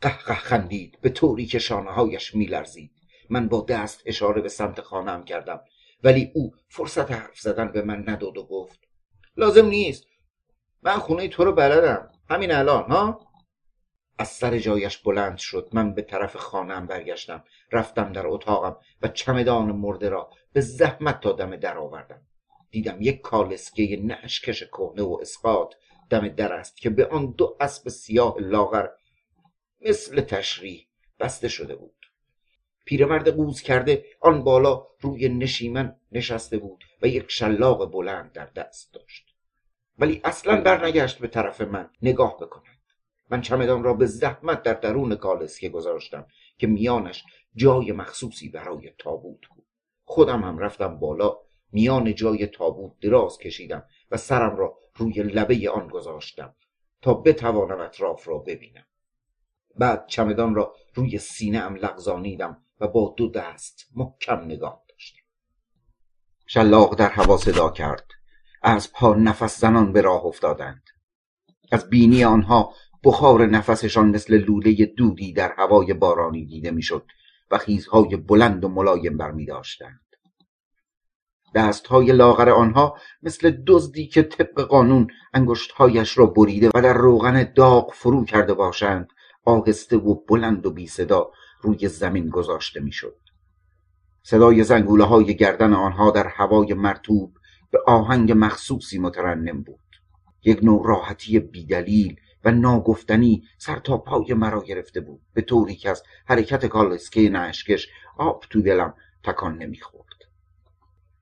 قهقه 0.00 0.34
خندید. 0.34 0.98
به 1.00 1.08
طوری 1.08 1.46
که 1.46 1.58
شانه 1.58 1.90
هایش 1.90 2.34
میلرزید. 2.34 2.90
من 3.30 3.48
با 3.48 3.66
دست 3.68 4.02
اشاره 4.06 4.42
به 4.42 4.48
سمت 4.48 4.80
خانم 4.80 5.24
کردم. 5.24 5.60
ولی 6.04 6.30
او 6.34 6.54
فرصت 6.68 7.10
حرف 7.10 7.40
زدن 7.40 7.72
به 7.72 7.82
من 7.82 8.04
نداد 8.08 8.38
و 8.38 8.46
گفت 8.46 8.80
لازم 9.36 9.66
نیست. 9.66 10.04
من 10.82 10.98
خونه 10.98 11.28
تو 11.28 11.44
رو 11.44 11.52
بلدم. 11.52 12.10
همین 12.30 12.52
الان 12.52 12.90
ها؟ 12.90 13.20
از 14.18 14.28
سر 14.28 14.58
جایش 14.58 14.98
بلند 14.98 15.38
شد. 15.38 15.68
من 15.72 15.94
به 15.94 16.02
طرف 16.02 16.36
خانم 16.36 16.86
برگشتم. 16.86 17.44
رفتم 17.72 18.12
در 18.12 18.26
اتاقم 18.26 18.76
و 19.02 19.08
چمدان 19.08 19.72
مرده 19.72 20.08
را 20.08 20.30
به 20.52 20.60
زحمت 20.60 21.20
تا 21.20 21.32
دم 21.32 21.56
در 21.56 21.78
آوردم. 21.78 22.22
دیدم 22.70 22.96
یک 23.00 23.20
کالسکه 23.20 24.00
نشکش 24.04 24.64
کهنه 24.64 25.02
و 25.02 25.18
اسقاط 25.20 25.74
دم 26.10 26.28
در 26.28 26.52
است 26.52 26.76
که 26.76 26.90
به 26.90 27.06
آن 27.06 27.34
دو 27.38 27.56
اسب 27.60 27.88
سیاه 27.88 28.36
لاغر 28.38 28.88
مثل 29.80 30.20
تشریح 30.20 30.86
بسته 31.20 31.48
شده 31.48 31.76
بود. 31.76 31.94
پیرمرد 32.84 33.28
قوز 33.28 33.60
کرده 33.60 34.04
آن 34.20 34.44
بالا 34.44 34.86
روی 35.00 35.28
نشیمن 35.28 35.96
نشسته 36.12 36.58
بود 36.58 36.84
و 37.02 37.06
یک 37.06 37.30
شلاق 37.30 37.92
بلند 37.92 38.32
در 38.32 38.46
دست 38.46 38.94
داشت. 38.94 39.34
ولی 39.98 40.20
اصلا 40.24 40.60
برنگشت 40.60 41.18
به 41.18 41.28
طرف 41.28 41.60
من. 41.60 41.90
نگاه 42.02 42.36
بکند 42.36 42.73
من 43.30 43.40
چمدان 43.40 43.84
را 43.84 43.94
به 43.94 44.06
زحمت 44.06 44.62
در 44.62 44.74
درون 44.74 45.14
کالسکه 45.14 45.68
گذاشتم 45.68 46.26
که 46.58 46.66
میانش 46.66 47.24
جای 47.54 47.92
مخصوصی 47.92 48.48
برای 48.48 48.90
تابوت 48.98 49.40
بود. 49.46 49.64
خودم 50.04 50.42
هم 50.42 50.58
رفتم 50.58 50.98
بالا 50.98 51.38
میان 51.72 52.14
جای 52.14 52.46
تابوت 52.46 52.92
دراز 53.00 53.38
کشیدم 53.38 53.84
و 54.10 54.16
سرم 54.16 54.56
را 54.56 54.78
روی 54.96 55.22
لبه 55.22 55.70
آن 55.70 55.88
گذاشتم 55.88 56.54
تا 57.02 57.14
بتوانم 57.14 57.80
اطراف 57.80 58.28
را 58.28 58.38
ببینم. 58.38 58.84
بعد 59.76 60.06
چمدان 60.06 60.54
را 60.54 60.74
روی 60.94 61.18
سینه 61.18 61.58
ام 61.58 61.74
لغزانیدم 61.74 62.64
و 62.80 62.88
با 62.88 63.14
دو 63.16 63.28
دست 63.28 63.88
محکم 63.96 64.44
نگاه 64.44 64.84
داشتم. 64.88 65.22
شلاق 66.46 66.94
در 66.94 67.08
هوا 67.08 67.36
صدا 67.36 67.70
کرد. 67.70 68.06
از 68.62 68.92
پا 68.92 69.14
نفس 69.14 69.60
زنان 69.60 69.92
به 69.92 70.00
راه 70.00 70.26
افتادند. 70.26 70.82
از 71.72 71.90
بینی 71.90 72.24
آنها 72.24 72.74
بخار 73.04 73.46
نفسشان 73.46 74.08
مثل 74.08 74.38
لوله 74.38 74.86
دودی 74.86 75.32
در 75.32 75.52
هوای 75.58 75.94
بارانی 75.94 76.46
دیده 76.46 76.70
می‌شد 76.70 77.06
و 77.50 77.58
خیزهای 77.58 78.16
بلند 78.16 78.64
و 78.64 78.68
ملایم 78.68 79.16
برمی 79.16 79.46
داشتند. 79.46 80.00
دستهای 81.54 82.12
لاغر 82.12 82.50
آنها 82.50 82.98
مثل 83.22 83.50
دزدی 83.66 84.06
که 84.06 84.22
طبق 84.22 84.60
قانون 84.60 85.06
انگشتهایش 85.34 86.18
را 86.18 86.26
بریده 86.26 86.70
و 86.74 86.82
در 86.82 86.92
روغن 86.92 87.52
داغ 87.56 87.92
فرو 87.92 88.24
کرده 88.24 88.54
باشند 88.54 89.08
آهسته 89.44 89.96
و 89.96 90.14
بلند 90.28 90.66
و 90.66 90.70
بی 90.70 90.86
صدا 90.86 91.30
روی 91.60 91.88
زمین 91.88 92.28
گذاشته 92.28 92.80
می‌شد. 92.80 93.16
صدای 94.22 94.64
زنگوله 94.64 95.04
های 95.04 95.36
گردن 95.36 95.72
آنها 95.72 96.10
در 96.10 96.26
هوای 96.26 96.74
مرتوب 96.74 97.34
به 97.70 97.78
آهنگ 97.86 98.32
مخصوصی 98.36 98.98
مترنم 98.98 99.62
بود. 99.62 99.80
یک 100.44 100.64
نوع 100.64 100.82
راحتی 100.86 101.38
بیدلیل 101.38 102.16
و 102.44 102.50
ناگفتنی 102.50 103.42
سر 103.58 103.78
تا 103.78 103.98
پای 103.98 104.34
مرا 104.34 104.62
گرفته 104.62 105.00
بود. 105.00 105.20
به 105.34 105.42
طوری 105.42 105.76
که 105.76 105.90
از 105.90 106.02
حرکت 106.26 106.66
کالسکه 106.66 107.28
نشکش 107.28 107.88
آب 108.18 108.44
تو 108.50 108.62
دلم 108.62 108.94
تکان 109.22 109.58
نمی‌خورد. 109.58 110.04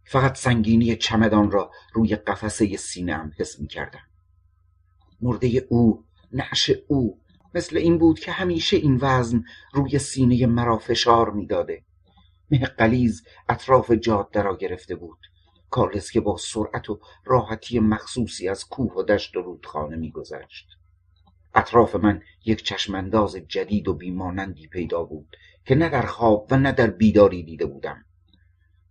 فقط 0.04 0.36
سنگینی 0.36 0.96
چمدان 0.96 1.50
را 1.50 1.70
روی 1.92 2.16
قفسه 2.16 2.76
سینهام 2.76 3.32
حس 3.38 3.60
می‌کردم. 3.60 4.02
مرده 5.20 5.66
او 5.68 6.04
نعش 6.32 6.70
او 6.88 7.20
مثل 7.54 7.76
این 7.76 7.98
بود 7.98 8.20
که 8.20 8.32
همیشه 8.32 8.76
این 8.76 8.98
وزن 9.00 9.44
روی 9.72 9.98
سینه 9.98 10.46
مرا 10.46 10.78
فشار 10.78 11.30
می‌داده. 11.30 11.84
مه 12.50 12.58
قلیز 12.58 13.24
اطراف 13.48 13.90
جاده 13.90 14.42
را 14.42 14.56
گرفته 14.56 14.96
بود. 14.96 15.18
کالسکه 15.70 16.20
با 16.20 16.36
سرعت 16.36 16.90
و 16.90 17.00
راحتی 17.24 17.80
مخصوصی 17.80 18.48
از 18.48 18.68
کوه 18.68 18.92
و 18.92 19.02
دشت 19.02 19.36
و 19.36 19.42
رودخانه 19.42 19.96
میگذشت. 19.96 20.66
اطراف 21.54 21.97
من 21.97 22.23
یک 22.44 22.62
چشمانداز 22.62 23.37
جدید 23.49 23.88
و 23.88 23.94
بیمانندی 23.94 24.66
پیدا 24.66 25.02
بود 25.02 25.37
که 25.64 25.75
نه 25.75 25.88
در 25.88 26.06
خواب 26.06 26.47
و 26.50 26.56
نه 26.56 26.73
در 26.73 26.90
بیداری 26.90 27.42
دیده 27.42 27.66
بودم 27.66 28.04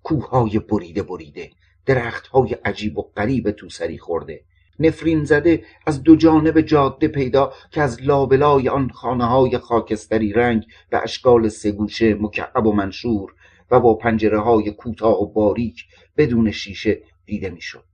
کوههای 0.04 0.60
بریده 0.60 1.04
بریده 1.04 1.50
درختهای 1.86 2.54
عجیب 2.54 2.98
و 2.98 3.02
غریب 3.02 3.52
تو 3.52 3.70
سری 3.70 3.98
خورده 3.98 4.44
نفرین 4.80 5.24
زده 5.24 5.64
از 5.88 6.04
دو 6.04 6.16
جانب 6.16 6.62
جاده 6.62 7.08
پیدا 7.08 7.54
که 7.72 7.82
از 7.82 8.02
لابلای 8.02 8.70
آن 8.70 8.90
خانه 8.90 9.26
های 9.26 9.58
خاکستری 9.58 10.34
رنگ 10.34 10.66
و 10.92 11.02
اشکال 11.04 11.50
سگوشه 11.50 12.14
مکعب 12.14 12.68
و 12.68 12.74
منشور 12.74 13.36
و 13.72 13.80
با 13.80 13.94
پنجره 13.96 14.40
های 14.40 14.72
کوتاه 14.72 15.22
و 15.22 15.34
باریک 15.34 15.86
بدون 16.18 16.52
شیشه 16.52 17.02
دیده 17.26 17.50
می‌شد. 17.50 17.91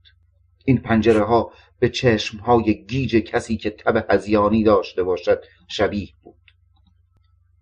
این 0.68 0.78
پنجره 0.78 1.24
ها 1.24 1.52
به 1.78 1.88
چشم 1.88 2.38
های 2.38 2.84
گیج 2.84 3.16
کسی 3.16 3.56
که 3.56 3.70
تب 3.70 4.06
هزیانی 4.10 4.64
داشته 4.64 5.02
باشد 5.02 5.42
شبیه 5.68 6.08
بود. 6.22 6.34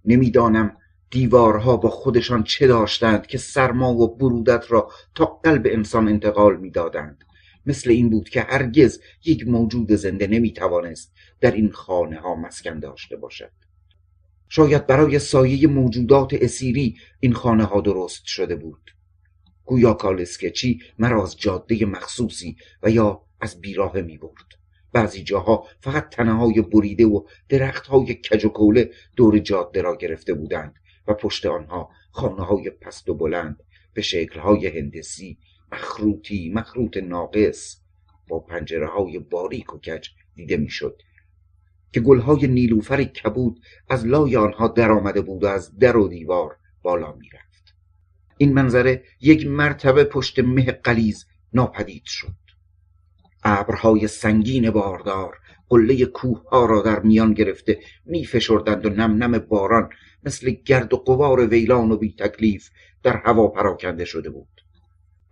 نمی‌دانم 0.05 0.77
دیوارها 1.11 1.77
با 1.77 1.89
خودشان 1.91 2.43
چه 2.43 2.67
داشتند 2.67 3.27
که 3.27 3.39
سرما 3.39 3.95
و 3.95 4.17
برودت 4.17 4.65
را 4.69 4.91
تا 5.15 5.25
قلب 5.25 5.67
انسان 5.71 6.09
انتقال 6.09 6.57
می‌دادند. 6.57 7.25
مثل 7.67 7.91
این 7.91 8.11
بود 8.11 8.29
که 8.29 8.41
هرگز 8.41 9.01
یک 9.25 9.49
موجود 9.49 9.93
زنده 9.93 10.27
نمی‌توانست 10.27 11.13
در 11.41 11.51
این 11.51 11.71
خانه 11.71 12.21
ها 12.21 12.35
مسکن 12.35 12.79
داشته 12.79 13.17
باشد. 13.17 13.53
شاید 14.49 14.87
برای 14.87 15.19
سایه 15.19 15.69
موجودات 15.69 16.35
اسیری 16.35 16.97
این 17.21 17.33
خانه 17.33 17.65
ها 17.65 17.81
درست 17.81 18.23
شده 18.25 18.57
بود. 18.57 18.96
گویا 19.67 19.95
کالسکچی 19.95 20.81
مرا 20.99 21.23
از 21.23 21.37
جاده 21.37 21.85
مخصوصی 21.85 22.57
و 22.83 22.91
یا 22.91 23.23
از 23.41 23.61
بیراه 23.61 24.01
می 24.01 24.19
برد. 24.19 24.47
بعضی 24.93 25.23
جاها 25.23 25.67
فقط 25.81 26.09
تنه 26.09 26.63
بریده 26.63 27.07
و 27.07 27.23
درخت 27.49 27.87
های 27.87 28.15
کج 28.15 28.45
و 28.45 28.49
کوله 28.49 28.91
دور 29.17 29.39
جاده 29.39 29.83
را 29.83 29.97
گرفته 29.97 30.35
بودند 30.35 30.75
و 31.09 31.15
پشت 31.15 31.47
آنها 31.47 31.91
خانه 32.11 32.45
های 32.45 32.71
پست 32.71 33.09
و 33.09 33.15
بلند 33.15 33.63
به 33.95 34.03
شکل 34.03 34.41
های 34.41 34.79
هندسی 34.79 35.39
مخروطی 35.73 36.53
مخروط 36.55 36.97
ناقص 36.97 37.81
با 38.29 38.41
پنجره 38.41 38.89
های 38.89 39.19
باریک 39.19 39.75
و 39.75 39.79
کج 39.79 40.09
دیده 40.35 40.57
می‌شد 40.57 41.03
که 41.93 42.01
گلهای 42.01 42.47
نیلوفر 42.47 43.05
کبود 43.05 43.61
از 43.89 44.07
لای 44.07 44.37
آنها 44.37 44.69
درآمده 44.69 45.21
بود 45.21 45.45
و 45.45 45.47
از 45.47 45.79
در 45.79 45.97
و 45.97 46.09
دیوار 46.09 46.57
بالا 46.83 47.13
می‌رفت. 47.13 47.46
این 48.39 48.53
منظره 48.53 49.05
یک 49.21 49.47
مرتبه 49.47 50.05
پشت 50.05 50.39
مه 50.39 50.73
قلیز 50.73 51.27
ناپدید 51.53 52.05
شد. 52.05 52.35
ابرهای 53.43 54.09
سنگین 54.09 54.71
باردار 54.71 55.39
قله 55.69 56.05
کوه 56.05 56.49
ها 56.49 56.67
را 56.67 56.83
در 56.83 57.01
میان 57.01 57.35
گرفته 57.35 57.81
می 58.05 58.25
فشردند 58.25 58.87
و 58.87 58.91
نم 58.91 59.23
نم 59.23 59.39
باران 59.39 59.91
مثل 60.25 60.51
گرد 60.51 60.95
و 60.95 60.97
قوار 60.97 61.47
ویلان 61.47 61.91
و 61.91 61.97
بی 61.97 62.15
تکلیف 62.19 62.71
در 63.03 63.17
هوا 63.17 63.49
پراکنده 63.49 64.05
شده 64.05 64.31
بود. 64.31 64.49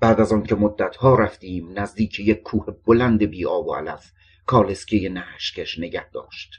بعد 0.01 0.21
از 0.21 0.33
آنکه 0.33 0.57
ها 0.99 1.15
رفتیم 1.15 1.79
نزدیک 1.79 2.21
یک 2.21 2.43
کوه 2.43 2.67
بلند 2.87 3.23
بی 3.23 3.47
آب 3.47 3.67
و 3.67 3.75
علف 3.75 4.13
کالسکه 4.47 5.09
نهشکش 5.09 5.79
نگه 5.79 6.11
داشت. 6.11 6.51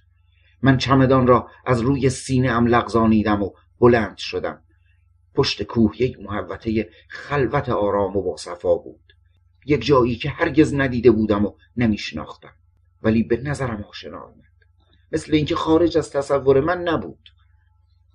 من 0.62 0.78
چمدان 0.78 1.28
را 1.28 1.50
از 1.66 1.82
روی 1.82 2.10
سینه 2.10 2.50
ام 2.50 2.68
لغزانیدم 2.68 3.44
و 3.44 3.52
بلند 3.80 4.18
شدم. 4.18 4.62
پشت 5.36 5.64
کوه 5.64 6.02
یک 6.02 6.20
محوطه 6.20 6.90
خلوت 7.10 7.70
آرام 7.70 8.18
و 8.18 8.22
باصفا 8.22 8.76
بود. 8.76 9.14
یک 9.66 9.86
جایی 9.86 10.16
که 10.16 10.30
هرگز 10.30 10.74
ندیده 10.74 11.12
بودم 11.12 11.46
و 11.46 11.54
نمیشناختم. 11.78 12.54
ولی 13.04 13.24
به 13.24 13.38
نظرم 13.38 13.86
آشنا 13.90 14.20
آمد. 14.20 14.46
مثل 15.12 15.36
اینکه 15.36 15.56
خارج 15.56 15.98
از 15.98 16.12
تصور 16.12 16.60
من 16.60 16.82
نبود. 16.82 17.30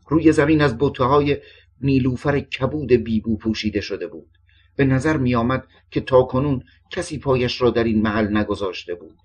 روی 0.08 0.32
زمین 0.32 0.60
از 0.60 0.78
بوته 0.78 1.42
نیلوفر 1.80 2.40
کبود 2.40 2.92
بیبو 2.92 3.36
پوشیده 3.36 3.80
شده 3.80 4.06
بود. 4.06 4.38
به 4.76 4.84
نظر 4.84 5.16
می 5.16 5.34
آمد 5.34 5.66
که 5.90 6.00
تا 6.00 6.22
کنون 6.22 6.64
کسی 6.90 7.18
پایش 7.18 7.62
را 7.62 7.70
در 7.70 7.84
این 7.84 8.02
محل 8.02 8.36
نگذاشته 8.36 8.94
بود. 8.94 9.18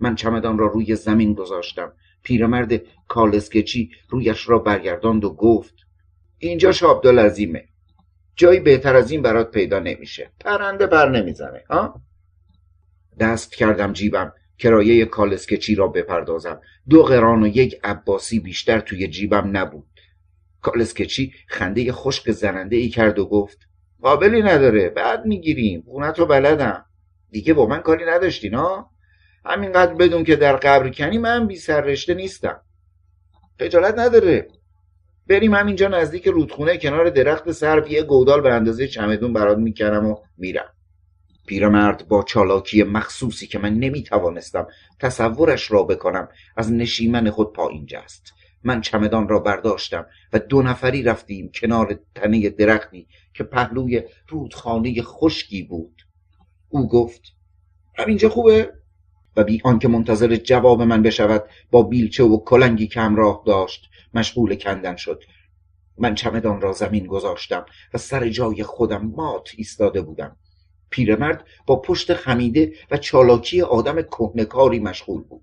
من 0.00 0.14
چمدان 0.14 0.58
را 0.58 0.66
روی 0.66 0.96
زمین 0.96 1.34
گذاشتم. 1.34 1.92
پیرمرد 2.22 2.82
کالسکچی 3.08 3.90
رویش 4.08 4.48
را 4.48 4.58
برگرداند 4.58 5.24
و 5.24 5.30
گفت 5.30 5.74
اینجا 6.38 6.70
عبدالعظیمه 6.90 7.68
جایی 8.36 8.60
بهتر 8.60 8.96
از 8.96 9.10
این 9.10 9.22
برات 9.22 9.50
پیدا 9.50 9.78
نمیشه. 9.78 10.30
پرنده 10.40 10.86
بر 10.86 11.08
نمی‌زنه 11.08 11.64
ها؟ 11.70 12.00
دست 13.20 13.54
کردم 13.54 13.92
جیبم 13.92 14.32
کرایه 14.58 15.04
کالسکچی 15.04 15.74
را 15.74 15.88
بپردازم. 15.88 16.60
دو 16.88 17.02
قران 17.02 17.42
و 17.42 17.46
یک 17.46 17.80
عباسی 17.84 18.40
بیشتر 18.40 18.80
توی 18.80 19.08
جیبم 19.08 19.56
نبود. 19.56 19.86
کالسکچی 20.60 21.32
خنده 21.46 21.92
خشک 21.92 22.30
زننده 22.30 22.76
ای 22.76 22.88
کرد 22.88 23.18
و 23.18 23.26
گفت 23.26 23.58
قابلی 24.00 24.42
نداره 24.42 24.88
بعد 24.88 25.26
می‌گیریم. 25.26 25.82
خونت 25.86 26.18
رو 26.18 26.26
بلدم. 26.26 26.84
دیگه 27.30 27.54
با 27.54 27.66
من 27.66 27.80
کاری 27.80 28.04
نداشتین 28.04 28.54
ها؟ 28.54 28.90
همینقدر 29.44 29.94
بدون 29.94 30.24
که 30.24 30.36
در 30.36 30.56
قبر 30.56 30.90
کنی 30.90 31.18
من 31.18 31.46
بی 31.46 31.60
رشته 31.68 32.14
نیستم. 32.14 32.60
خجالت 33.60 33.98
نداره. 33.98 34.48
بریم 35.28 35.54
همینجا 35.54 35.88
نزدیک 35.88 36.28
رودخونه 36.28 36.76
کنار 36.76 37.10
درخت 37.10 37.52
سرب 37.52 37.88
یه 37.88 38.02
گودال 38.02 38.40
به 38.40 38.52
اندازه 38.52 38.88
چمدون 38.88 39.32
برات 39.32 39.58
می‌کنم 39.58 40.06
و 40.06 40.16
میرم. 40.38 40.74
پیرمرد 41.46 42.08
با 42.08 42.22
چالاکی 42.22 42.82
مخصوصی 42.82 43.46
که 43.46 43.58
من 43.58 43.74
نمی‌توانستم 43.74 44.66
تصورش 45.00 45.70
را 45.70 45.82
بکنم 45.82 46.28
از 46.56 46.72
نشیمن 46.72 47.30
خود 47.30 47.52
پایین 47.52 47.86
جست 47.86 48.32
من 48.64 48.80
چمدان 48.80 49.28
را 49.28 49.38
برداشتم 49.38 50.06
و 50.32 50.38
دو 50.38 50.62
نفری 50.62 51.02
رفتیم 51.02 51.50
کنار 51.54 52.00
تنه 52.14 52.48
درختی 52.48 53.06
که 53.34 53.44
پهلوی 53.44 54.02
رودخانه 54.28 55.02
خشکی 55.02 55.62
بود. 55.62 56.02
او 56.68 56.88
گفت 56.88 57.22
همینجا 57.98 58.28
خوبه؟ 58.28 58.72
و 59.36 59.44
بی 59.44 59.60
آنکه 59.64 59.88
منتظر 59.88 60.36
جواب 60.36 60.82
من 60.82 61.02
بشود 61.02 61.44
با 61.70 61.82
بیلچه 61.82 62.24
و 62.24 62.44
کلنگی 62.44 62.86
که 62.86 63.00
همراه 63.00 63.42
داشت. 63.46 63.90
مشغول 64.14 64.54
کندن 64.54 64.96
شد. 64.96 65.22
من 65.98 66.14
چمدان 66.14 66.60
را 66.60 66.72
زمین 66.72 67.06
گذاشتم 67.06 67.66
و 67.94 67.98
سر 67.98 68.28
جای 68.28 68.62
خودم 68.62 69.12
مات 69.16 69.50
ایستاده 69.56 70.00
بودم. 70.00 70.36
پیرمرد 70.90 71.44
با 71.66 71.76
پشت 71.76 72.14
خمیده 72.14 72.72
و 72.90 72.96
چالاکی 72.96 73.62
آدم 73.62 74.02
کهنکاری 74.02 74.78
مشغول 74.78 75.22
بود. 75.22 75.42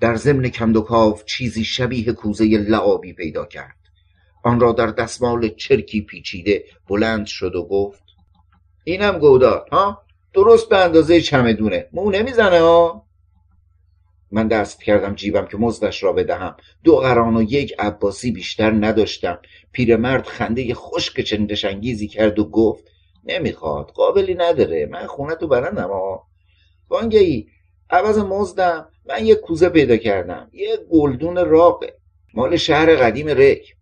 در 0.00 0.16
ضمن 0.16 0.48
کندوکاو 0.48 1.18
چیزی 1.26 1.64
شبیه 1.64 2.12
کوزه 2.12 2.44
لعابی 2.44 3.12
پیدا 3.12 3.44
کرد. 3.44 3.76
آن 4.42 4.60
را 4.60 4.72
در 4.72 4.86
دستمال 4.86 5.48
چرکی 5.48 6.02
پیچیده 6.02 6.64
بلند 6.88 7.26
شد 7.26 7.54
و 7.54 7.68
گفت 7.68 8.02
اینم 8.84 9.18
گودار 9.18 9.68
ها؟ 9.72 10.02
درست 10.34 10.68
به 10.68 10.78
اندازه 10.78 11.20
چمدونه. 11.20 11.88
مو 11.92 12.10
نمی‌زنه 12.10 12.60
ها؟ 12.60 13.07
من 14.32 14.48
دست 14.48 14.82
کردم 14.82 15.14
جیبم 15.14 15.46
که 15.46 15.56
مزدش 15.56 16.02
را 16.02 16.12
بدهم. 16.12 16.56
دو 16.84 16.96
قران 16.96 17.36
و 17.36 17.42
یک 17.42 17.74
عباسی 17.78 18.32
بیشتر 18.32 18.70
نداشتم. 18.70 19.38
پیرمرد 19.72 20.26
خنده 20.26 20.74
خشک 20.74 21.20
چندشنگیزی 21.20 22.08
کرد 22.08 22.38
و 22.38 22.44
گفت 22.44 22.84
نمی‌خواد 23.24 23.90
قابلی 23.90 24.34
نداره. 24.34 24.86
من 24.86 25.06
خونه 25.06 25.34
تو 25.34 25.48
برندم 25.48 25.88
ها 25.88 26.26
وانگهی 26.88 27.46
عوض 27.90 28.18
مزدم. 28.18 28.88
من 29.06 29.26
یه 29.26 29.34
کوزه 29.34 29.68
پیدا 29.68 29.96
کردم. 29.96 30.50
یه 30.52 30.76
گلدون 30.90 31.36
راقه. 31.36 31.94
مال 32.34 32.56
شهر 32.56 32.96
قدیم 32.96 33.28
ریک 33.28 33.77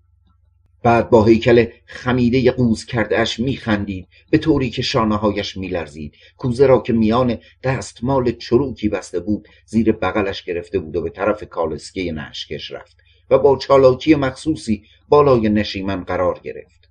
بعد 0.86 1.10
با 1.10 1.24
هیکل 1.24 1.66
خمیده 1.86 2.50
قوز 2.50 2.84
کردهش 2.84 3.40
میخندید 3.40 4.08
به 4.30 4.38
طوری 4.38 4.70
که 4.70 4.82
شانه 4.82 5.16
هایش 5.16 5.56
میلرزید. 5.56 6.14
کوزه 6.36 6.66
را 6.66 6.78
که 6.78 6.92
میان 6.92 7.38
دستمال 7.62 8.32
چروکی 8.32 8.88
بسته 8.88 9.20
بود 9.20 9.48
زیر 9.64 9.92
بغلش 9.92 10.42
گرفته 10.42 10.78
بود 10.78 10.96
و 10.96 11.02
به 11.02 11.10
طرف 11.10 11.44
کالسکه 11.44 12.12
نشکش 12.12 12.70
رفت 12.70 12.96
و 13.30 13.38
با 13.38 13.56
چالاکی 13.56 14.14
مخصوصی 14.14 14.84
بالای 15.08 15.48
نشیمن 15.48 16.04
قرار 16.04 16.40
گرفت. 16.42 16.90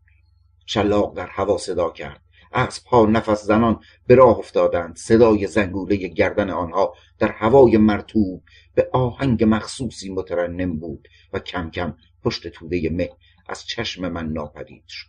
شلاق 0.66 1.18
در 1.18 1.28
هوا 1.28 1.58
صدا 1.58 1.90
کرد. 1.90 2.22
اسبها 2.54 3.06
نفس 3.06 3.44
زنان 3.44 3.80
به 4.08 4.16
راه 4.16 4.40
افتادند. 4.40 4.96
صدای 4.96 5.48
زنگوله 5.48 5.96
گردن 5.96 6.50
آنها 6.50 6.94
در 7.20 7.32
هوای 7.32 7.78
مرتوب 7.78 8.44
به 8.74 8.90
آهنگ 8.94 9.44
مخصوصی 9.48 10.10
مترنم 10.10 10.80
بود 10.80 11.08
و 11.34 11.40
کم 11.40 11.70
کم 11.70 11.96
پشت 12.24 12.48
توده 12.48 12.90
مه 12.90 13.10
از 13.48 13.66
چشم 13.66 14.08
من 14.08 14.30
ناپدید 14.30 14.84
شد. 14.88 15.08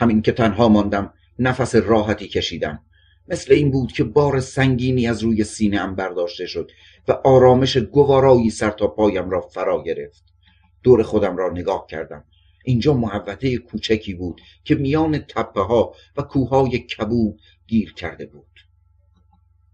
همین 0.00 0.22
که 0.22 0.32
تنها 0.32 0.68
ماندم 0.68 1.14
نفس 1.38 1.74
راحتی 1.74 2.28
کشیدم. 2.28 2.82
مثل 3.28 3.54
این 3.54 3.70
بود 3.70 3.92
که 3.92 4.04
بار 4.04 4.40
سنگینی 4.40 5.06
از 5.06 5.22
روی 5.22 5.44
سینه 5.44 5.80
ام 5.80 5.94
برداشته 5.94 6.46
شد 6.46 6.70
و 7.08 7.12
آرامش 7.12 7.76
گوارایی 7.76 8.50
سر 8.50 8.70
تا 8.70 8.86
پایم 8.86 9.30
را 9.30 9.40
فرا 9.40 9.82
گرفت. 9.82 10.24
دور 10.82 11.02
خودم 11.02 11.36
را 11.36 11.50
نگاه 11.50 11.86
کردم. 11.86 12.24
اینجا 12.64 12.94
محوطه 12.94 13.56
کوچکی 13.56 14.14
بود 14.14 14.40
که 14.64 14.74
میان 14.74 15.18
تپه 15.18 15.60
ها 15.60 15.94
و 16.16 16.22
کوههای 16.22 16.78
کبود 16.78 17.40
گیر 17.66 17.92
کرده 17.92 18.26
بود. 18.26 18.46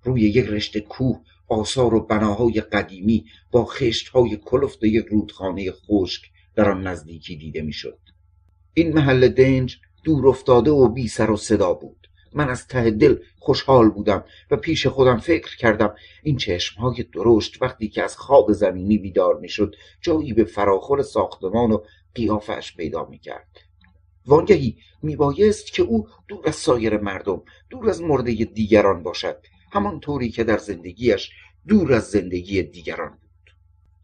روی 0.02 0.20
یک 0.22 0.46
رشته 0.46 0.80
کوه 0.80 1.20
آثار 1.48 1.94
و 1.94 2.06
بناهای 2.06 2.60
قدیمی 2.60 3.24
با 3.50 3.64
خشت 3.64 4.08
های 4.08 4.36
کلفت 4.36 4.84
یک 4.84 5.06
رودخانه 5.06 5.72
خشک 5.72 6.22
در 6.58 6.70
آن 6.70 6.86
نزدیکی 6.86 7.36
دیده 7.36 7.62
می‌شد. 7.62 7.98
این 8.74 8.92
محل 8.92 9.28
دنج 9.28 9.78
دور 10.04 10.28
افتاده 10.28 10.70
و 10.70 10.88
بی 10.88 11.08
سر 11.08 11.30
و 11.30 11.36
صدا 11.36 11.74
بود. 11.74 12.08
من 12.32 12.48
از 12.48 12.66
ته 12.66 12.90
دل 12.90 13.16
خوشحال 13.38 13.90
بودم 13.90 14.24
و 14.50 14.56
پیش 14.56 14.86
خودم 14.86 15.18
فکر 15.18 15.56
کردم 15.56 15.94
این 16.22 16.36
چشمهای 16.36 17.02
درشت 17.02 17.62
وقتی 17.62 17.88
که 17.88 18.02
از 18.02 18.16
خواب 18.16 18.52
زمینی 18.52 18.98
بیدار 18.98 19.38
می‌شد 19.38 19.74
جایی 20.00 20.32
به 20.32 20.44
فراخور 20.44 21.02
ساختمان 21.02 21.72
و 21.72 21.78
قیافش 22.14 22.76
پیدا 22.76 23.04
می‌کرد. 23.04 23.58
وانگهی 24.26 24.76
میبایست 25.02 25.72
که 25.72 25.82
او 25.82 26.08
دور 26.28 26.48
از 26.48 26.54
سایر 26.54 26.98
مردم 26.98 27.42
دور 27.70 27.90
از 27.90 28.02
مرده 28.02 28.32
دیگران 28.32 29.02
باشد 29.02 29.36
همانطوری 29.72 30.30
که 30.30 30.44
در 30.44 30.58
زندگیش 30.58 31.30
دور 31.68 31.92
از 31.92 32.04
زندگی 32.04 32.62
دیگران 32.62 33.10
بود. 33.10 33.27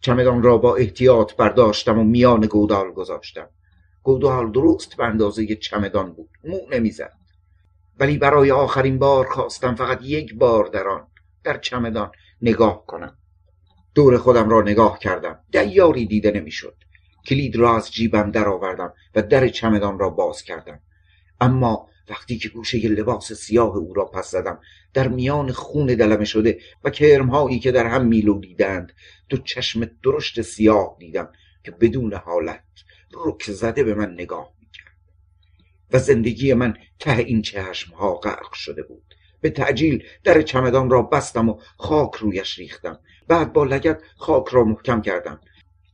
چمدان 0.05 0.43
را 0.43 0.59
با 0.59 0.77
احتیاط 0.77 1.35
برداشتم 1.35 1.99
و 1.99 2.05
میان 2.05 2.41
گودال 2.41 2.93
گذاشتم. 2.93 3.49
گودال 4.03 4.53
درست 4.53 4.97
به 4.97 5.05
اندازه 5.05 5.47
چمدان 5.47 6.13
بود. 6.13 6.31
مو 6.45 6.59
نمی‌زد. 6.71 7.13
ولی 8.01 8.19
برای 8.19 8.51
آخرین 8.51 8.99
بار 8.99 9.27
خواستم 9.27 9.75
فقط 9.75 9.99
یک 10.03 10.35
بار 10.35 10.65
در 10.65 10.89
آن 10.89 11.07
در 11.45 11.59
چمدان 11.59 12.11
نگاه 12.43 12.87
کنم. 12.87 13.17
دور 13.95 14.19
خودم 14.19 14.49
را 14.49 14.61
نگاه 14.61 14.99
کردم. 14.99 15.39
دیاری 15.51 16.07
دیده 16.07 16.31
نمی‌شد. 16.31 16.77
کلید 17.27 17.57
را 17.57 17.77
از 17.77 17.93
جیبم 17.93 18.31
درآوردم 18.31 18.93
و 19.15 19.23
در 19.23 19.49
چمدان 19.49 19.99
را 19.99 20.11
باز 20.11 20.43
کردم. 20.43 20.81
اما 21.41 21.89
وقتی 22.09 22.39
که 22.39 22.49
گوشه 22.49 22.89
لباس 22.89 23.33
سیاه 23.33 23.77
او 23.77 23.95
را 23.95 24.05
پس 24.05 24.31
زدم 24.31 24.61
در 24.95 25.09
میان 25.09 25.53
خون 25.53 25.87
دلمه 25.87 26.25
شده 26.25 26.59
و 26.85 26.91
کرمهایی 26.91 27.59
که 27.59 27.73
در 27.73 27.87
هم 27.87 28.07
میلودیدند 28.07 28.93
دو 29.29 29.37
چشم 29.37 29.91
درشت 30.03 30.43
سیاه 30.43 30.97
دیدم 30.99 31.33
که 31.65 31.71
بدون 31.71 32.15
حالت 32.15 32.65
رک 33.15 33.51
زده 33.51 33.85
به 33.85 33.95
من 33.95 34.13
نگاه 34.13 34.53
می‌کرد. 34.61 34.97
و 35.93 35.99
زندگی 35.99 36.55
من 36.55 36.77
ته 36.99 37.19
این 37.19 37.43
چشم 37.43 37.95
ها 37.95 38.15
غرق 38.15 38.53
شده 38.53 38.83
بود. 38.83 39.15
به 39.41 39.51
تعجیل 39.51 40.05
در 40.25 40.43
چمدان 40.43 40.91
را 40.91 41.03
بستم 41.03 41.49
و 41.49 41.61
خاک 41.77 42.15
رویش 42.15 42.59
ریختم. 42.59 42.99
بعد 43.29 43.53
با 43.53 43.65
لگت 43.65 44.03
خاک 44.17 44.49
را 44.49 44.65
محکم 44.65 45.03
کردم. 45.03 45.41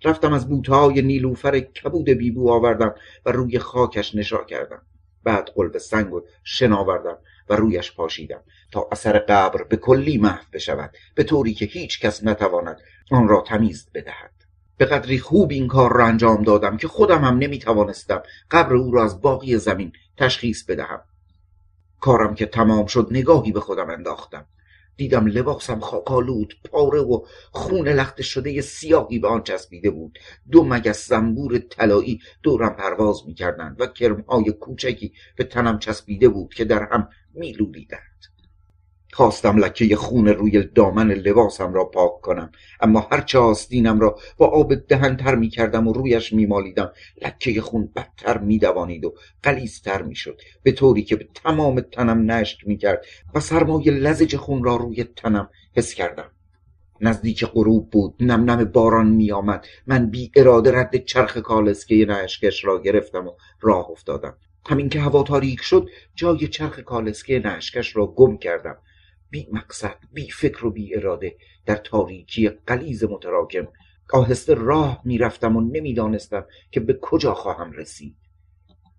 رفتم 0.04 0.32
از 0.32 0.48
بوتهای 0.48 1.02
نیلوفر 1.02 1.60
کبود 1.60 2.10
بیبو 2.10 2.50
آوردم 2.50 2.94
و 3.26 3.32
روی 3.32 3.58
خاکش 3.58 4.14
نشا 4.14 4.44
کردم. 4.44 4.82
بعد 5.24 5.50
قلب 5.54 5.78
سنگ 5.78 6.12
و 6.12 6.20
شن 6.44 6.72
آوردم 6.72 7.18
و 7.48 7.56
رویش 7.56 7.92
پاشیدم 7.94 8.42
تا 8.72 8.88
اثر 8.92 9.18
قبر 9.18 9.62
به 9.62 9.76
کلی 9.76 10.18
محو 10.18 10.44
بشود 10.52 10.96
به 11.14 11.24
طوری 11.24 11.54
که 11.54 11.64
هیچ 11.64 12.00
کس 12.00 12.24
نتواند 12.24 12.80
آن 13.10 13.28
را 13.28 13.44
تمیز 13.46 13.90
بدهد. 13.94 14.32
به 14.76 14.84
قدری 14.84 15.18
خوب 15.18 15.50
این 15.50 15.68
کار 15.68 15.92
را 15.92 16.06
انجام 16.06 16.42
دادم 16.42 16.76
که 16.76 16.88
خودم 16.88 17.24
هم 17.24 17.38
نمی 17.38 17.58
توانستم 17.58 18.22
قبر 18.50 18.74
او 18.74 18.90
را 18.90 19.04
از 19.04 19.20
باقی 19.20 19.58
زمین 19.58 19.92
تشخیص 20.16 20.64
بدهم. 20.64 21.00
کارم 22.00 22.34
که 22.34 22.46
تمام 22.46 22.86
شد 22.86 23.08
نگاهی 23.10 23.52
به 23.52 23.60
خودم 23.60 23.90
انداختم. 23.90 24.46
دیدم 24.96 25.26
لباسم 25.26 25.80
خاکالود 25.80 26.54
پاره 26.64 27.00
و 27.00 27.26
خون 27.50 27.88
لخت 27.88 28.22
شده 28.22 28.60
سیاهی 28.60 29.18
به 29.18 29.28
آن 29.28 29.42
چسبیده 29.42 29.90
بود. 29.90 30.18
دو 30.50 30.64
مگس 30.64 31.08
زنبور 31.08 31.58
طلایی 31.58 32.20
دورم 32.42 32.76
پرواز 32.76 33.26
می‌کردند 33.26 33.80
و 33.80 33.86
کرمهای 33.86 34.52
کوچکی 34.52 35.12
به 35.36 35.44
تنم 35.44 35.78
چسبیده 35.78 36.28
بود 36.28 36.54
که 36.54 36.64
در 36.64 36.88
هم 36.92 37.08
میلولیدند. 37.34 38.39
خواستم 39.20 39.58
لکه 39.58 39.96
خون 39.96 40.28
روی 40.28 40.62
دامن 40.62 41.10
لباسم 41.10 41.72
را 41.72 41.84
پاک 41.84 42.20
کنم. 42.20 42.52
اما 42.80 43.08
هرچه 43.10 43.38
آستینم 43.38 44.00
را 44.00 44.18
با 44.36 44.46
آب 44.46 44.74
دهنتر 44.74 45.34
می 45.34 45.48
کردم 45.48 45.88
و 45.88 45.92
رویش 45.92 46.32
می 46.32 46.46
مالیدم 46.46 46.92
لکه 47.22 47.60
خون 47.60 47.92
بدتر 47.96 48.38
می 48.38 48.58
دوانید 48.58 49.04
و 49.04 49.14
قلیزتر 49.42 50.02
می 50.02 50.14
شد 50.14 50.40
به 50.62 50.72
طوری 50.72 51.02
که 51.02 51.16
به 51.16 51.28
تمام 51.34 51.80
تنم 51.80 52.30
نشک 52.30 52.68
می 52.68 52.76
کرد 52.76 53.04
و 53.34 53.40
سرمایه 53.40 53.92
لزج 53.92 54.36
خون 54.36 54.64
را 54.64 54.76
روی 54.76 55.04
تنم 55.04 55.50
حس 55.76 55.94
کردم. 55.94 56.30
نزدیک 57.00 57.44
غروب 57.44 57.90
بود 57.90 58.14
نم 58.20 58.50
نم 58.50 58.64
باران 58.64 59.06
می 59.06 59.32
آمد 59.32 59.66
من 59.86 60.10
بی 60.10 60.30
اراده 60.36 60.72
رد 60.72 61.04
چرخ 61.04 61.38
کالسکه 61.38 62.06
نشکش 62.08 62.64
را 62.64 62.82
گرفتم 62.82 63.26
و 63.26 63.30
راه 63.60 63.90
افتادم. 63.90 64.36
همین 64.66 64.88
که 64.88 65.00
هوا 65.00 65.22
تاریک 65.22 65.60
شد 65.60 65.88
جای 66.14 66.48
چرخ 66.48 66.80
کالسکه 66.80 67.38
نشکش 67.38 67.96
را 67.96 68.06
گم 68.06 68.36
کردم. 68.36 68.76
بی 69.30 69.46
مقصد 69.52 69.96
بی 70.12 70.30
فکر 70.30 70.66
و 70.66 70.70
بی 70.70 70.96
اراده 70.96 71.36
در 71.66 71.76
تاریکی 71.76 72.48
قلیز 72.48 73.04
متراکم. 73.04 73.68
آهسته 74.12 74.54
راه 74.54 75.00
می‌رفتم 75.04 75.56
و 75.56 75.60
نمی‌دانستم 75.60 76.46
که 76.70 76.80
به 76.80 76.98
کجا 77.02 77.34
خواهم 77.34 77.72
رسید. 77.72 78.16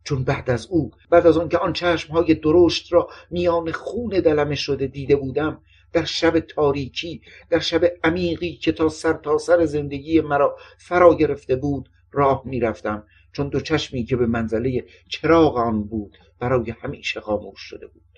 چون 0.03 0.23
بعد 0.23 0.49
از 0.49 0.67
او 0.67 0.91
بعد 1.09 1.27
از 1.27 1.37
آنکه 1.37 1.57
آن 1.57 1.73
چشمهای 1.73 2.33
درشت 2.33 2.93
را 2.93 3.09
میان 3.31 3.71
خون 3.71 4.09
دلمه 4.09 4.55
شده 4.55 4.87
دیده 4.87 5.15
بودم 5.15 5.61
در 5.93 6.05
شب 6.05 6.39
تاریکی 6.39 7.21
در 7.49 7.59
شب 7.59 7.91
عمیقی 8.03 8.55
که 8.55 8.71
تا 8.71 8.89
سر 8.89 9.13
تا 9.13 9.37
سر 9.37 9.65
زندگی 9.65 10.21
مرا 10.21 10.57
فرا 10.77 11.15
گرفته 11.15 11.55
بود 11.55 11.89
راه 12.11 12.41
می‌رفتم. 12.45 13.03
چون 13.33 13.49
دو 13.49 13.59
چشمی 13.59 14.03
که 14.03 14.15
به 14.15 14.25
منزله 14.25 14.85
چراغ 15.09 15.57
آن 15.57 15.83
بود 15.83 16.17
برای 16.39 16.71
همیشه 16.81 17.19
خاموش 17.19 17.59
شده 17.59 17.87
بود. 17.87 18.11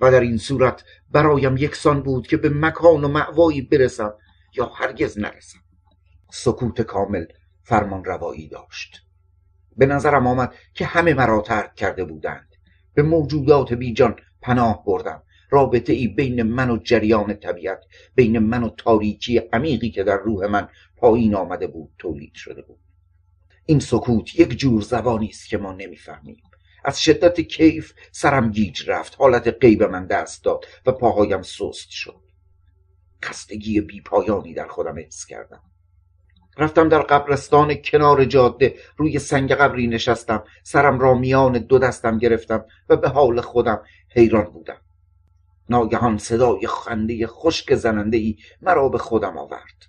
و 0.00 0.10
در 0.10 0.20
این 0.20 0.38
صورت 0.38 0.84
برایم 1.10 1.56
یکسان 1.56 2.02
بود 2.02 2.26
که 2.26 2.36
به 2.36 2.48
مکان 2.48 3.04
و 3.04 3.08
معوایی 3.08 3.62
برسم 3.62 4.14
یا 4.56 4.66
هرگز 4.66 5.18
نرسم. 5.18 5.58
سکوت 6.30 6.80
کامل 6.80 7.24
فرمان 7.62 8.04
روایی 8.04 8.48
داشت. 8.48 9.02
به 9.76 9.86
نظرم 9.86 10.26
آمد 10.26 10.54
که 10.74 10.84
همه 10.86 11.14
مرا 11.14 11.40
ترک 11.40 11.74
کرده 11.74 12.04
بودند. 12.04 12.48
به 12.94 13.02
موجودات 13.02 13.72
بیجان 13.72 14.16
پناه 14.42 14.84
بردم. 14.84 15.22
رابطه 15.50 15.92
ای 15.92 16.08
بین 16.08 16.42
من 16.42 16.70
و 16.70 16.76
جریان 16.76 17.34
طبیعت 17.34 17.84
بین 18.14 18.38
من 18.38 18.62
و 18.62 18.68
تاریکی 18.68 19.38
عمیقی 19.38 19.90
که 19.90 20.02
در 20.02 20.16
روح 20.16 20.46
من 20.46 20.68
پایین 20.96 21.34
آمده 21.34 21.66
بود 21.66 21.90
تولید 21.98 22.34
شده 22.34 22.62
بود. 22.62 22.78
این 23.66 23.80
سکوت 23.80 24.40
یک 24.40 24.58
جور 24.58 24.82
زبانی 24.82 25.28
است 25.28 25.48
که 25.48 25.58
ما 25.58 25.72
نمی‌فهمیم. 25.72 26.42
از 26.84 27.00
شدت 27.00 27.40
کیف 27.40 27.92
سرم 28.12 28.50
گیج 28.50 28.90
رفت. 28.90 29.16
حالت 29.18 29.56
غیب 29.60 29.82
من 29.82 30.06
دست 30.06 30.44
داد 30.44 30.64
و 30.86 30.92
پاهایم 30.92 31.42
سست 31.42 31.90
شد. 31.90 32.20
خستگی 33.24 33.80
بی 33.80 34.00
پایانی 34.00 34.54
در 34.54 34.68
خودم 34.68 34.98
حس 34.98 35.26
کردم. 35.26 35.62
رفتم 36.58 36.88
در 36.88 37.02
قبرستان 37.02 37.74
کنار 37.74 38.24
جاده. 38.24 38.74
روی 38.96 39.18
سنگ 39.18 39.52
قبری 39.52 39.86
نشستم. 39.86 40.44
سرم 40.62 40.98
را 40.98 41.14
میان 41.14 41.52
دو 41.52 41.78
دستم 41.78 42.18
گرفتم 42.18 42.64
و 42.88 42.96
به 42.96 43.08
حال 43.08 43.40
خودم 43.40 43.82
حیران 44.08 44.44
بودم. 44.44 44.80
ناگهان 45.68 46.18
صدای 46.18 46.66
خنده 46.66 47.26
خشک 47.26 47.74
زننده 47.74 48.16
ای 48.16 48.36
مرا 48.62 48.88
به 48.88 48.98
خودم 48.98 49.38
آورد. 49.38 49.86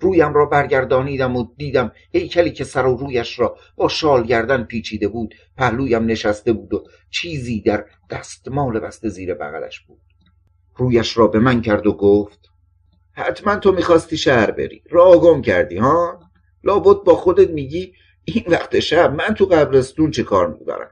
رویم 0.00 0.34
را 0.34 0.46
برگردانیدم 0.46 1.36
و 1.36 1.46
دیدم 1.56 1.92
هیکلی 2.12 2.50
که 2.50 2.64
سر 2.64 2.86
و 2.86 2.96
رویش 2.96 3.38
را 3.38 3.56
با 3.76 3.88
شال 3.88 4.26
گردن 4.26 4.62
پیچیده 4.62 5.08
بود 5.08 5.34
پهلویم 5.56 6.04
نشسته 6.06 6.52
بود 6.52 6.74
و 6.74 6.84
چیزی 7.10 7.60
در 7.60 7.84
دستمال 8.10 8.80
بسته 8.80 9.08
زیر 9.08 9.34
بغلش 9.34 9.80
بود. 9.80 10.00
رویش 10.76 11.18
را 11.18 11.26
به 11.26 11.38
من 11.38 11.62
کرد 11.62 11.86
و 11.86 11.92
گفت 11.92 12.38
حتما 13.12 13.56
تو 13.56 13.72
می‌خواستی 13.72 14.16
شهر 14.16 14.50
بری. 14.50 14.82
راه 14.90 15.16
گم 15.16 15.42
کردی 15.42 15.76
ها؟ 15.76 16.20
لابد 16.64 17.04
با 17.04 17.14
خودت 17.14 17.50
میگی 17.50 17.92
این 18.24 18.44
وقت 18.46 18.80
شب 18.80 19.14
من 19.14 19.34
تو 19.34 19.46
قبرستون 19.46 20.10
چه 20.10 20.22
کار 20.22 20.54
می‌برم؟ 20.58 20.90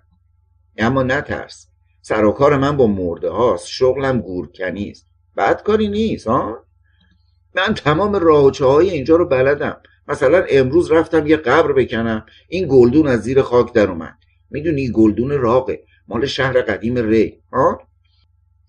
اما 0.78 1.02
نترس. 1.02 1.68
سر 2.02 2.24
و 2.24 2.32
کار 2.32 2.56
من 2.56 2.76
با 2.76 2.86
مرده 2.86 3.30
هاست 3.30 3.66
شغلم 3.66 4.20
گورکنیست 4.20 5.06
بعد 5.34 5.62
کاری 5.62 5.88
نیست 5.88 6.26
ها؟ 6.26 6.65
من 7.56 7.74
تمام 7.74 8.16
راهچه 8.16 8.64
های 8.64 8.90
اینجا 8.90 9.16
رو 9.16 9.28
بلدم. 9.28 9.80
مثلا 10.08 10.44
امروز 10.50 10.92
رفتم 10.92 11.26
یه 11.26 11.36
قبر 11.36 11.72
بکنم. 11.72 12.26
این 12.48 12.66
گلدون 12.70 13.06
از 13.06 13.22
زیر 13.22 13.42
خاک 13.42 13.72
در 13.72 13.90
اومد. 13.90 14.18
می‌دونی 14.50 14.90
گلدون 14.90 15.30
راقه. 15.30 15.84
مال 16.08 16.26
شهر 16.26 16.62
قدیم 16.62 16.98
ری. 16.98 17.42
ها؟ 17.52 17.80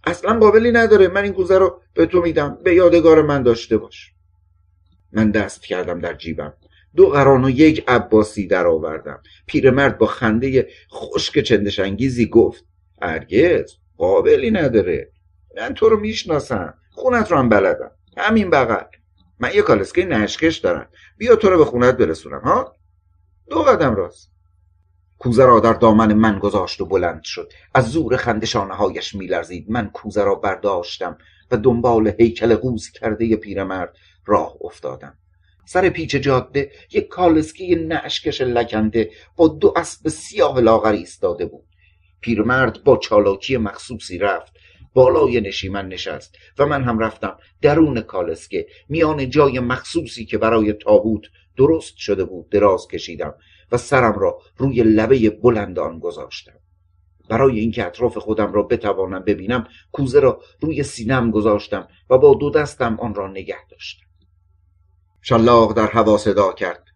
اصلا 0.04 0.40
قابلی 0.40 0.72
نداره. 0.72 1.08
من 1.08 1.24
این 1.24 1.34
کوزه 1.34 1.58
رو 1.58 1.82
به 1.94 2.06
تو 2.06 2.22
میدم. 2.22 2.58
به 2.64 2.76
یادگار 2.76 3.22
من 3.22 3.44
داشته 3.44 3.78
باش. 3.78 4.12
من 5.12 5.32
دست 5.32 5.66
کردم 5.66 6.00
در 6.00 6.14
جیبم. 6.14 6.54
دو 6.96 7.10
قران 7.10 7.46
و 7.46 7.50
یک 7.50 7.84
عباسی 7.88 8.48
در 8.48 8.68
آوردم 8.68 9.22
پیرمرد 9.48 9.98
با 9.98 10.06
خنده 10.06 10.68
خشک 10.92 11.40
چندشنگیزی 11.40 12.28
گفت 12.28 12.66
هرگز. 13.02 13.74
قابلی 13.98 14.52
نداره. 14.52 15.12
من 15.58 15.74
تو 15.74 15.90
رو 15.90 16.00
می‌شناسم. 16.00 16.74
خونت 16.92 17.32
رو 17.32 17.38
هم 17.38 17.50
بلدم. 17.50 17.92
همین 18.18 18.50
بغل. 18.50 18.84
من 19.40 19.54
یه 19.54 19.62
کالسکه 19.62 20.06
نشکش 20.06 20.58
دارم. 20.58 20.90
بیا 21.18 21.36
تو 21.36 21.50
رو 21.50 21.58
به 21.58 21.66
خونت 21.66 21.98
برسونم 21.98 22.42
ها؟ 22.42 22.76
دو 23.50 23.64
قدم 23.64 23.96
راست. 23.96 24.32
کوزه 25.20 25.46
را 25.46 25.60
در 25.60 25.74
دامن 25.74 26.14
من 26.14 26.40
گذاشت 26.40 26.82
و 26.82 26.86
بلند 26.86 27.24
شد. 27.24 27.54
از 27.74 27.92
زور 27.92 28.18
خندشانه 28.18 28.74
هایش 28.74 29.16
میلرزید. 29.16 29.72
من 29.72 29.90
کوزه 29.90 30.24
را 30.24 30.36
برداشتم 30.36 31.18
و 31.52 31.58
دنبال 31.58 32.14
هیکل 32.20 32.56
قوز 32.56 32.90
کرده 32.90 33.36
پیرمرد 33.36 33.96
راه 34.26 34.56
افتادم. 34.62 35.18
سر 35.66 35.90
پیچ 35.90 36.16
جاده 36.16 36.72
یک 36.92 37.08
کالسکی 37.08 37.76
نشکش 37.76 38.42
لکنده 38.42 39.12
با 39.36 39.48
دو 39.48 39.74
اسب 39.76 40.10
سیاه 40.10 40.60
لاغری 40.60 40.98
ایستاده 40.98 41.46
بود. 41.46 41.64
پیرمرد 42.22 42.84
با 42.84 42.98
چالاکی 42.98 43.58
مخصوصی 43.58 44.18
رفت. 44.18 44.54
بالای 44.94 45.42
نشیمن 45.42 45.88
نشست 45.88 46.36
و 46.58 46.66
من 46.66 46.84
هم 46.84 47.00
رفتم 47.00 47.38
درون 47.62 48.02
کالسکه. 48.02 48.68
میان 48.90 49.30
جای 49.30 49.60
مخصوصی 49.60 50.26
که 50.26 50.38
برای 50.38 50.74
تابوت 50.74 51.22
درست 51.58 51.98
شده 51.98 52.26
بود 52.26 52.50
دراز 52.50 52.88
کشیدم 52.88 53.34
و 53.72 53.78
سرم 53.78 54.20
را 54.20 54.42
روی 54.58 54.84
لبه 54.84 55.30
بلند 55.30 55.80
آن 55.80 56.00
گذاشتم. 56.00 56.60
برای 57.30 57.60
اینکه 57.60 57.86
اطراف 57.86 58.18
خودم 58.18 58.54
را 58.54 58.64
بتوانم 58.64 59.20
ببینم 59.20 59.68
کوزه 59.92 60.20
را 60.20 60.42
روی 60.62 60.84
سینم 60.84 61.32
گذاشتم 61.32 61.88
و 62.10 62.18
با 62.18 62.34
دو 62.34 62.50
دستم 62.50 62.98
آن 63.00 63.16
را 63.16 63.28
نگه 63.28 63.68
داشتم. 63.72 64.06
شلاق 65.22 65.74
در 65.74 65.88
هوا 65.88 66.18
صدا 66.18 66.54
کرد. 66.54 66.87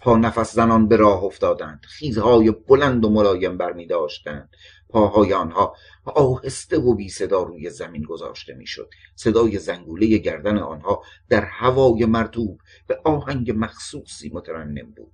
پا 0.00 0.16
نفس 0.16 0.54
زنان 0.54 0.88
به 0.88 0.96
راه 0.96 1.24
افتادند. 1.24 1.84
خیزهای 1.88 2.50
بلند 2.50 3.04
و 3.04 3.10
ملایم 3.10 3.58
برمی 3.58 3.86
داشتند. 3.86 4.48
پاهای 4.88 5.32
آنها 5.32 5.76
آهسته 6.04 6.78
و 6.78 6.94
بی 6.94 7.08
صدا 7.08 7.42
روی 7.42 7.70
زمین 7.70 8.02
گذاشته 8.02 8.54
می‌شد 8.54 8.90
صدای 9.14 9.58
زنگوله 9.58 10.06
گردن 10.18 10.58
آنها 10.58 11.02
در 11.28 11.44
هوای 11.44 12.04
مرتوب 12.04 12.60
به 12.86 13.00
آهنگ 13.04 13.52
مخصوصی 13.56 14.30
مترنم 14.34 14.90
بود. 14.96 15.12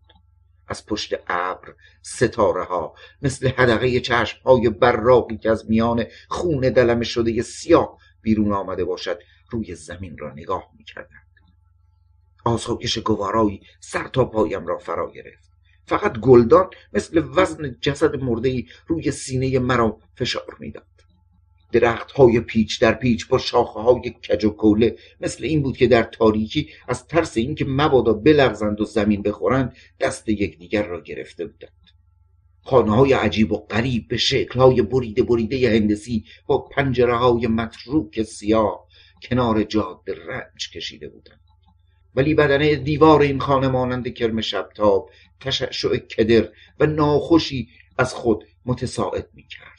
از 0.69 0.87
پشت 0.87 1.15
ابر 1.27 1.75
ستاره 2.03 2.65
ها 2.65 2.95
مثل 3.23 3.49
حدقه 3.49 4.01
چشم 4.01 4.39
های 4.45 4.69
براقی 4.69 5.37
که 5.37 5.51
از 5.51 5.71
میان 5.71 6.05
خون 6.29 6.61
دلم 6.61 7.03
شده 7.03 7.43
سیاه 7.43 7.99
بیرون 8.23 8.53
آمده 8.53 8.85
باشد 8.85 9.19
روی 9.51 9.75
زمین 9.75 10.19
را 10.19 10.33
نگاه 10.33 10.71
می 10.79 10.85
آسایش 12.51 12.99
گوارایی 12.99 13.61
سر 13.81 14.09
تا 14.09 14.25
پایم 14.25 14.67
را 14.67 14.79
فرا 14.79 15.11
گرفت. 15.11 15.51
فقط 15.87 16.19
گلدان 16.19 16.71
مثل 16.93 17.23
وزن 17.37 17.77
جسد 17.81 18.17
مرده 18.17 18.65
روی 18.87 19.11
سینه 19.11 19.59
مرا 19.59 19.99
فشار 20.17 20.57
می‌داد. 20.61 20.87
درخت 21.73 22.11
های 22.11 22.41
پیچ 22.41 22.81
در 22.81 22.93
پیچ 22.93 23.29
با 23.29 23.39
شاخه 23.39 23.81
های 23.81 24.11
کج 24.11 24.45
و 24.45 24.51
کوله 24.51 24.97
مثل 25.21 25.45
این 25.45 25.63
بود 25.63 25.77
که 25.77 25.87
در 25.87 26.03
تاریکی 26.03 26.69
از 26.89 27.07
ترس 27.07 27.37
اینکه 27.37 27.65
مبادا 27.69 28.13
بلغزند 28.13 28.81
و 28.81 28.85
زمین 28.85 29.23
بخورند 29.23 29.77
دست 30.01 30.29
یکدیگر 30.29 30.87
را 30.87 31.01
گرفته 31.01 31.47
بودند. 31.47 31.73
خانه 32.63 32.97
های 32.97 33.13
عجیب 33.13 33.53
و 33.53 33.57
غریب 33.57 34.09
به 34.09 34.17
شکل 34.17 34.61
های 34.61 34.83
بریده 34.83 35.23
بریده 35.23 35.71
هندسی 35.71 36.25
با 36.47 36.59
پنجره 36.59 37.17
های 37.17 37.47
متروک 37.47 38.23
سیاه 38.23 38.87
کنار 39.23 39.63
جاده 39.63 40.15
رنج 40.27 40.71
کشیده 40.75 41.09
بودند. 41.09 41.50
ولی 42.15 42.35
بدنه 42.35 42.77
دیوار 42.77 43.21
این 43.21 43.39
خانه 43.39 43.69
مانند 43.69 44.15
کرم 44.15 44.41
شبتاب 44.41 45.11
تشعشع 45.41 45.97
کدر 45.97 46.49
و 46.81 46.87
ناخوشی 46.87 47.69
از 47.99 48.15
خود 48.15 48.45
متساعد 48.67 49.29
می 49.35 49.47
کرد 49.47 49.71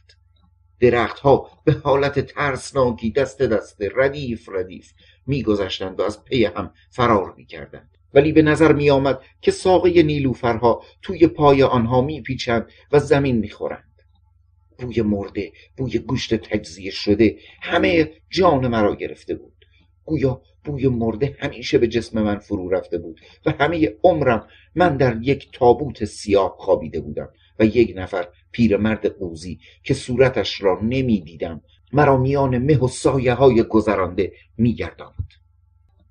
درختها 0.79 1.49
به 1.63 1.71
حالت 1.71 2.19
ترسناکی 2.19 3.11
دست 3.11 3.41
دست 3.41 3.81
ردیف 3.95 4.49
ردیف 4.49 4.93
میگذشتند 5.27 5.99
و 5.99 6.03
از 6.03 6.23
پی 6.23 6.45
هم 6.45 6.73
فرار 6.89 7.33
می‌کردند. 7.37 7.97
ولی 8.13 8.31
به 8.31 8.41
نظر 8.41 8.73
می 8.73 8.89
آمد 8.89 9.21
که 9.41 9.51
ساقه 9.51 10.03
نیلوفرها 10.03 10.83
توی 11.01 11.27
پای 11.27 11.63
آنها 11.63 12.01
میپیچند 12.01 12.69
و 12.91 12.99
زمین 12.99 13.37
می‌خورند. 13.37 14.01
بوی 14.77 15.01
مرده 15.01 15.51
بوی 15.77 15.99
گوشت 15.99 16.35
تجزیه 16.35 16.91
شده 16.91 17.37
همه 17.61 18.11
جان 18.29 18.67
مرا 18.67 18.95
گرفته 18.95 19.35
بود. 19.35 19.61
گویا 20.12 20.41
بوی 20.63 20.88
مرده 20.88 21.38
همیشه 21.39 21.78
به 21.78 21.88
جسم 21.88 22.21
من 22.21 22.38
فرو 22.39 22.69
رفته 22.69 22.97
بود 22.97 23.21
و 23.45 23.52
همه 23.60 23.95
عمرم 24.04 24.47
من 24.76 24.97
در 24.97 25.17
یک 25.21 25.50
تابوت 25.54 26.06
سیاه 26.06 26.56
خوابیده 26.60 27.02
بودم 27.02 27.30
و 27.60 27.65
یک 27.65 27.93
نفر 27.95 28.28
پیرمرد 28.52 29.06
قوزی 29.06 29.60
که 29.84 29.93
صورتش 29.93 30.62
را 30.62 30.80
نمی‌دیدم 30.82 31.62
مرا 31.93 32.17
میان 32.17 32.58
مه 32.58 32.78
و 32.78 32.88
سایه 32.88 33.34
های 33.34 33.63
گذرانده 33.63 34.34
میگرداند. 34.58 35.32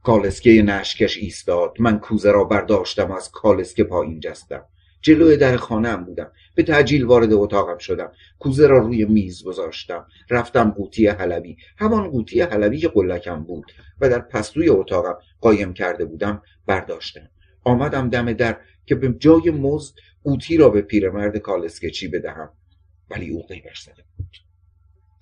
کالسکه 0.02 0.62
نشکش 0.62 1.16
ایستاد. 1.16 1.76
من 1.78 1.98
کوزه 1.98 2.30
را 2.30 2.44
برداشتم 2.44 3.12
از 3.12 3.30
کالسکه 3.30 3.84
پایین 3.84 4.20
جستم. 4.20 4.64
جلوی 5.02 5.36
در 5.36 5.56
خانهام 5.56 6.04
بودم. 6.04 6.32
به 6.54 6.62
تعجیل 6.62 7.04
وارد 7.04 7.32
اتاقم 7.32 7.78
شدم. 7.78 8.12
کوزه 8.38 8.66
را 8.66 8.78
روی 8.78 9.04
میز 9.04 9.42
گذاشتم. 9.42 10.06
رفتم 10.30 10.70
قوطی 10.70 11.06
حلبی. 11.06 11.56
همان 11.78 12.10
قوطی 12.10 12.40
حلبی 12.40 12.78
که 12.78 12.88
قلکم 12.88 13.44
بود 13.44 13.72
و 14.00 14.10
در 14.10 14.18
پستوی 14.18 14.68
اتاقم 14.68 15.18
قایم 15.40 15.72
کرده 15.72 16.04
بودم 16.04 16.42
برداشتم. 16.66 17.30
آمدم 17.64 18.08
دم 18.08 18.32
در 18.32 18.56
که 18.86 18.94
به 18.94 19.14
جای 19.18 19.50
مزد 19.50 19.94
قوطی 20.24 20.56
را 20.56 20.68
به 20.68 20.82
پیرمرد 20.82 21.36
کالسکچی 21.36 22.08
بدهم. 22.08 22.50
ولی 23.10 23.30
او 23.30 23.42
غیبش 23.42 23.82
زده 23.82 24.04
بود. 24.16 24.36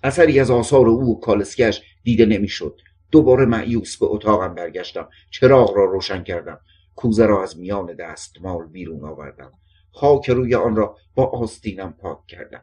اثری 0.03 0.39
از 0.39 0.51
آثار 0.51 0.87
او 0.87 1.17
و 1.17 1.19
کالسکش 1.19 1.81
دیده 2.03 2.25
نمی‌شد. 2.25 2.81
دوباره 3.11 3.45
معیوس 3.45 3.97
به 3.97 4.05
اتاقم 4.05 4.55
برگشتم. 4.55 5.09
چراغ 5.29 5.77
را 5.77 5.85
روشن 5.85 6.23
کردم. 6.23 6.59
کوزه 6.95 7.25
را 7.25 7.43
از 7.43 7.59
میان 7.59 7.93
دستمال 7.93 8.67
بیرون 8.67 9.05
آوردم. 9.05 9.51
خاک 9.91 10.29
روی 10.29 10.55
آن 10.55 10.75
را 10.75 10.95
با 11.15 11.25
آستینم 11.25 11.93
پاک 12.01 12.27
کردم. 12.27 12.61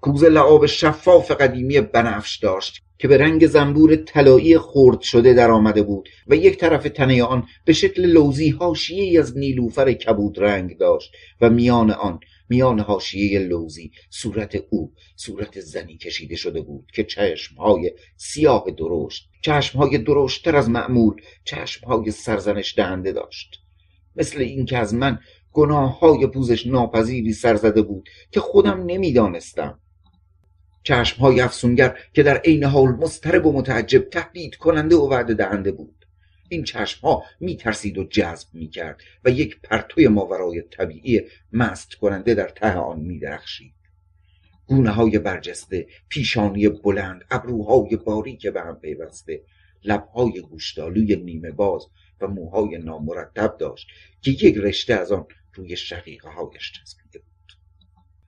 کوزه 0.00 0.28
لعاب 0.28 0.66
شفاف 0.66 1.30
قدیمی 1.30 1.80
بنفش 1.80 2.36
داشت 2.36 2.82
که 2.98 3.08
به 3.08 3.16
رنگ 3.16 3.46
زنبور 3.46 3.96
طلایی 3.96 4.58
خرد 4.58 5.00
شده 5.00 5.34
در 5.34 5.50
آمده 5.50 5.82
بود 5.82 6.08
و 6.26 6.34
یک 6.34 6.58
طرف 6.58 6.82
تنه 6.82 7.22
آن 7.22 7.46
به 7.64 7.72
شکل 7.72 8.06
لوزی 8.06 8.50
هاشیه 8.50 9.20
از 9.20 9.38
نیلوفر 9.38 9.92
کبود 9.92 10.40
رنگ 10.40 10.78
داشت 10.78 11.12
و 11.40 11.50
میان 11.50 11.90
آن 11.90 12.20
میان 12.48 12.78
هاشیه 12.78 13.38
لوزی 13.38 13.90
صورت 14.10 14.64
او 14.70 14.92
صورت 15.16 15.60
زنی 15.60 15.96
کشیده 15.96 16.36
شده 16.36 16.60
بود 16.60 16.90
که 16.94 17.04
چشمهای 17.04 17.92
سیاه 18.16 18.64
درشت 18.78 19.28
چشمهای 19.42 19.98
درشتتر 19.98 20.56
از 20.56 20.68
معمول 20.68 21.14
چشمهای 21.44 22.10
سرزنش 22.10 22.74
دهنده 22.76 23.12
داشت. 23.12 23.60
مثل 24.16 24.40
اینکه 24.40 24.78
از 24.78 24.94
من 24.94 25.18
گناه 25.52 25.98
های 25.98 26.26
پوزش 26.26 26.66
ناپذیری 26.66 27.32
سر 27.32 27.56
زده 27.56 27.82
بود 27.82 28.08
که 28.30 28.40
خودم 28.40 28.84
نمی‌دانستم. 28.86 29.80
چشم 30.82 31.20
های 31.20 31.40
افسونگر 31.40 31.98
که 32.12 32.22
در 32.22 32.36
عین 32.36 32.64
حال 32.64 32.88
مضطرب 32.88 33.46
و 33.46 33.52
متعجب 33.52 34.10
تهدید 34.10 34.56
کننده 34.56 34.96
و 34.96 35.08
وعده 35.08 35.34
دهنده 35.34 35.72
بود. 35.72 36.06
این 36.48 36.64
چشم 36.64 37.06
ها 37.06 37.22
می 37.40 37.56
ترسید 37.56 37.98
و 37.98 38.04
جذب 38.04 38.48
می 38.52 38.68
کرد 38.68 39.00
و 39.24 39.30
یک 39.30 39.60
پرتوی 39.60 40.08
ماورای 40.08 40.62
طبیعی 40.62 41.20
مست 41.52 41.94
کننده 41.94 42.34
در 42.34 42.48
ته 42.48 42.72
آن 42.72 43.00
می 43.00 43.18
درخشید 43.18 43.74
گونه 44.66 44.90
های 44.90 45.18
برجسته 45.18 45.86
پیشانی 46.08 46.68
بلند 46.68 47.24
ابروهای 47.30 47.96
باریک 47.96 48.46
به 48.46 48.60
هم 48.60 48.78
پیوسته 48.80 49.42
لبهای 49.84 50.40
گوشتالوی 50.40 51.16
نیمه 51.16 51.50
باز 51.50 51.86
و 52.20 52.26
موهای 52.26 52.78
نامرتب 52.78 53.56
داشت 53.58 53.86
که 54.22 54.30
یک 54.30 54.56
رشته 54.56 54.94
از 54.94 55.12
آن 55.12 55.26
روی 55.54 55.76
شقیقه 55.76 56.28
هایش 56.28 56.72
چسبیده 56.72 57.18
بود. 57.18 57.52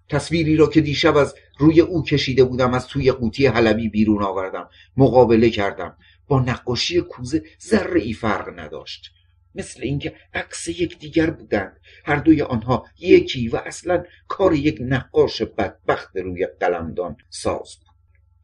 تصویری 0.09 0.57
را 0.57 0.67
که 0.67 0.81
دیشب 0.81 1.17
از 1.17 1.35
روی 1.59 1.81
او 1.81 2.03
کشیده 2.05 2.45
بودم 2.45 2.75
از 2.75 2.87
توی 2.87 3.13
قوطی 3.13 3.47
حلبی 3.47 3.89
بیرون 3.89 4.23
آوردم. 4.23 4.69
مقابله 4.97 5.51
کردم. 5.51 5.97
با 6.29 6.41
نقاشی 6.41 7.01
کوزه 7.01 7.43
ذره 7.63 8.01
ای 8.01 8.13
فرق 8.13 8.59
نداشت. 8.59 9.13
مثل 9.55 9.83
اینکه 9.83 10.15
عکس 10.35 10.69
دیگر 10.71 11.31
بودند. 11.31 11.81
هر 12.05 12.17
دوی 12.17 12.43
آنها 12.43 12.87
یکی 12.99 13.49
و 13.49 13.57
اصلا 13.57 14.05
کار 14.29 14.55
یک 14.55 14.79
نقاش 14.81 15.43
بدبخت 15.43 16.17
روی 16.17 16.47
قلمدان 16.47 17.17
ساز 17.31 17.77
بود. 17.77 17.93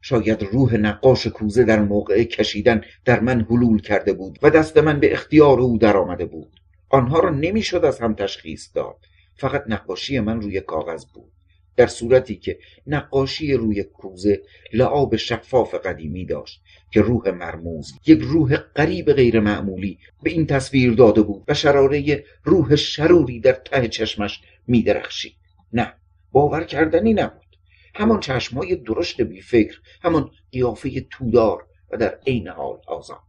شاید 0.01 0.43
روح 0.43 0.75
نقاش 0.75 1.27
کوزه 1.27 1.63
در 1.63 1.79
موقع 1.79 2.23
کشیدن 2.23 2.81
در 3.05 3.19
من 3.19 3.41
حلول 3.41 3.81
کرده 3.81 4.13
بود 4.13 4.39
و 4.41 4.49
دست 4.49 4.77
من 4.77 4.99
به 4.99 5.13
اختیار 5.13 5.59
او 5.59 5.77
در 5.77 5.97
آمده 5.97 6.25
بود. 6.25 6.58
آنها 6.89 7.19
را 7.19 7.29
نمی‌شد 7.29 7.85
از 7.85 7.99
هم 7.99 8.13
تشخیص 8.13 8.69
داد. 8.75 8.97
فقط 9.35 9.63
نقاشی 9.67 10.19
من 10.19 10.41
روی 10.41 10.61
کاغذ 10.61 11.05
بود. 11.05 11.31
در 11.75 11.87
صورتی 11.87 12.35
که 12.35 12.59
نقاشی 12.87 13.53
روی 13.53 13.83
کوزه 13.83 14.41
لعاب 14.73 15.15
شفاف 15.15 15.75
قدیمی 15.75 16.25
داشت 16.25 16.61
که 16.91 17.01
روح 17.01 17.29
مرموز 17.29 17.93
یک 18.05 18.19
روح 18.21 18.57
قریب 18.57 19.13
غیر 19.13 19.39
معمولی 19.39 19.99
به 20.23 20.29
این 20.29 20.45
تصویر 20.45 20.93
داده 20.93 21.21
بود 21.21 21.43
و 21.47 21.53
شراره 21.53 22.25
روح 22.43 22.75
شروری 22.75 23.39
در 23.39 23.53
ته 23.53 23.87
چشمش 23.87 24.41
میدرخشید. 24.67 25.35
نه 25.73 25.93
باور 26.31 26.63
کردنی 26.63 27.13
نبود. 27.13 27.57
همان 27.95 28.19
چشمهای 28.19 28.75
درشت 28.75 29.21
بیفکر 29.21 29.79
همان 30.03 30.31
قیافه 30.51 31.01
تودار 31.01 31.67
و 31.91 31.97
در 31.97 32.19
عین 32.27 32.47
حال 32.47 32.81
آزاد. 32.87 33.19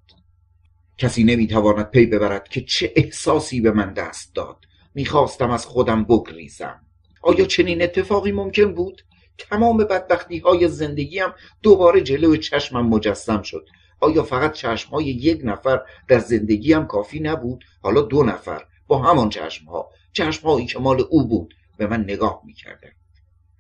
کسی 1.01 1.25
نمی‌تواند 1.25 1.91
پی 1.91 2.07
ببرد 2.07 2.49
که 2.49 2.61
چه 2.61 2.93
احساسی 2.97 3.61
به 3.61 3.71
من 3.71 3.93
دست 3.93 4.35
داد. 4.35 4.57
می‌خواستم 4.95 5.51
از 5.51 5.67
خودم 5.67 6.05
بگریزم. 6.05 6.81
آیا 7.23 7.45
چنین 7.45 7.83
اتفاقی 7.83 8.33
ممکن 8.33 8.75
بود؟ 8.75 9.03
تمام 9.39 9.77
بدبختی 9.77 10.39
های 10.39 10.69
زندگیم 10.69 11.29
دوباره 11.63 12.01
جلو 12.01 12.37
چشمم 12.37 12.89
مجسم 12.89 13.43
شد. 13.43 13.69
آیا 14.01 14.23
فقط 14.23 14.53
چشم 14.53 14.91
های 14.91 15.05
یک 15.05 15.41
نفر 15.45 15.81
در 16.09 16.19
زندگیم 16.19 16.87
کافی 16.87 17.21
نبود؟ 17.21 17.65
حالا 17.83 18.01
دو 18.01 18.23
نفر 18.23 18.65
با 18.87 18.99
همان 18.99 19.29
چشم 19.29 19.65
ها 19.65 19.91
چشم 20.13 20.49
هایی 20.49 20.67
که 20.67 20.79
مال 20.79 21.05
او 21.11 21.29
بود 21.29 21.55
به 21.77 21.87
من 21.87 22.01
نگاه 22.01 22.43
می‌کردن 22.45 22.93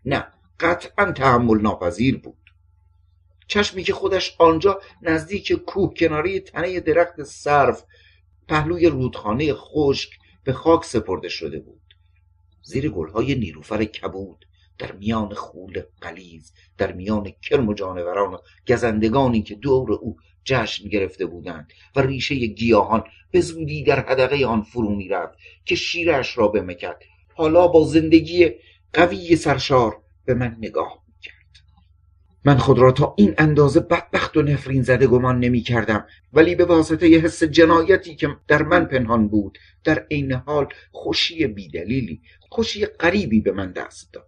نه 0.05 0.27
قطعا 0.61 1.13
تحمل 1.13 1.61
ناپذیر 1.61 2.19
بود. 2.19 2.40
چشمی 3.51 3.83
که 3.83 3.93
خودش 3.93 4.37
آنجا 4.39 4.81
نزدیک 5.03 5.53
کوه 5.53 5.95
کناری 5.95 6.41
تنه 6.41 6.81
درخت 6.81 7.23
سرف 7.23 7.85
پهلوی 8.49 8.87
رودخانه 8.87 9.55
خشک 9.55 10.11
به 10.45 10.53
خاک 10.53 10.85
سپرده 10.85 11.29
شده 11.29 11.61
بود. 11.61 11.81
زیر 12.63 12.91
گلهای 12.91 13.35
نیروفر 13.35 13.85
کبود 13.85 14.47
در 14.79 14.93
میان 14.93 15.35
خول 15.35 15.83
قلیز 16.01 16.53
در 16.79 16.93
میان 16.93 17.33
کرم 17.43 17.69
و 17.69 17.75
جانوران 17.75 18.35
و 18.35 18.39
گزندگانی 18.69 19.43
که 19.43 19.55
دور 19.55 19.93
او 19.93 20.17
جشن 20.45 20.89
گرفته 20.89 21.27
بودند 21.27 21.73
و 21.97 22.01
ریشه 22.01 22.35
گیاهان 22.35 23.05
به 23.31 23.41
زودی 23.41 23.83
در 23.83 24.01
حدقه 24.01 24.47
آن 24.47 24.63
فرو 24.63 24.97
می‌رفت 24.97 25.39
که 25.65 25.75
شیرش 25.75 26.39
را 26.39 26.49
بمکد. 26.49 26.97
حالا 27.35 27.69
با 27.69 27.85
زندگی 27.85 28.51
قوی 28.93 29.37
سرشار 29.37 30.03
به 30.25 30.35
من 30.35 30.57
نگاه 30.59 31.01
من 32.45 32.59
خود 32.59 32.79
را 32.79 32.93
تا 32.93 33.15
این 33.19 33.35
اندازه 33.39 33.81
بدبخت 33.81 34.37
و 34.37 34.43
نفرین 34.43 34.83
زده 34.83 35.07
گمان 35.07 35.41
نمی 35.41 35.61
کردم 35.61 36.07
ولی 36.33 36.55
به 36.55 36.65
واسطه 36.65 37.07
حس 37.07 37.43
جنایتی 37.43 38.17
که 38.17 38.29
در 38.49 38.63
من 38.63 38.85
پنهان 38.85 39.29
بود 39.29 39.59
در 39.85 40.07
عین 40.11 40.33
حال 40.33 40.69
خوشی 40.93 41.47
بیدلیلی 41.47 42.23
خوشی 42.41 42.87
غریبی 42.87 43.41
به 43.41 43.53
من 43.53 43.73
دست 43.73 44.13
داد. 44.13 44.27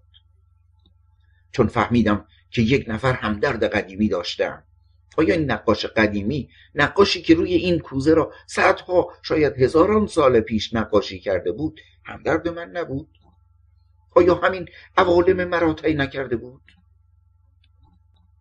چون 1.52 1.66
فهمیدم 1.66 2.26
که 2.50 2.62
یک 2.62 2.84
نفر 2.88 3.12
همدرد 3.12 3.64
قدیمی 3.64 4.08
داشتم. 4.08 4.62
آیا 5.16 5.34
این 5.34 5.50
نقاش 5.50 5.86
قدیمی 5.86 6.48
نقاشی 6.74 7.22
که 7.22 7.34
روی 7.34 7.54
این 7.54 7.78
کوزه 7.78 8.14
را 8.14 8.32
صدها 8.46 9.10
شاید 9.22 9.62
هزاران 9.62 10.06
سال 10.06 10.40
پیش 10.40 10.74
نقاشی 10.74 11.20
کرده 11.20 11.52
بود 11.52 11.80
همدرد 12.04 12.48
من 12.48 12.70
نبود؟ 12.70 13.08
آیا 14.10 14.34
همین 14.34 14.68
عوالم 14.96 15.48
مرا 15.48 15.76
نکرده 15.84 16.36
بود؟ 16.36 16.62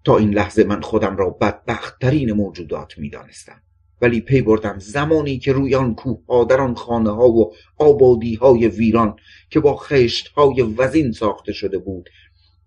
تا 0.03 0.17
این 0.17 0.33
لحظه 0.33 0.63
من 0.63 0.81
خودم 0.81 1.17
را 1.17 1.29
بدبختترین 1.29 2.31
موجودات 2.31 2.97
می‌دانستم. 2.97 3.61
ولی 4.01 4.21
پی 4.21 4.41
بردم 4.41 4.79
زمانی 4.79 5.39
که 5.39 5.53
روی 5.53 5.75
آن 5.75 5.95
کوه 5.95 6.25
ها 6.29 6.43
در 6.43 6.73
خانه 6.73 7.09
ها 7.09 7.29
و 7.29 7.53
آبادی 7.77 8.35
های 8.35 8.67
ویران 8.67 9.15
که 9.49 9.59
با 9.59 9.75
خشت 9.75 10.27
های 10.27 10.61
وزین 10.61 11.11
ساخته 11.11 11.53
شده 11.53 11.77
بود 11.77 12.09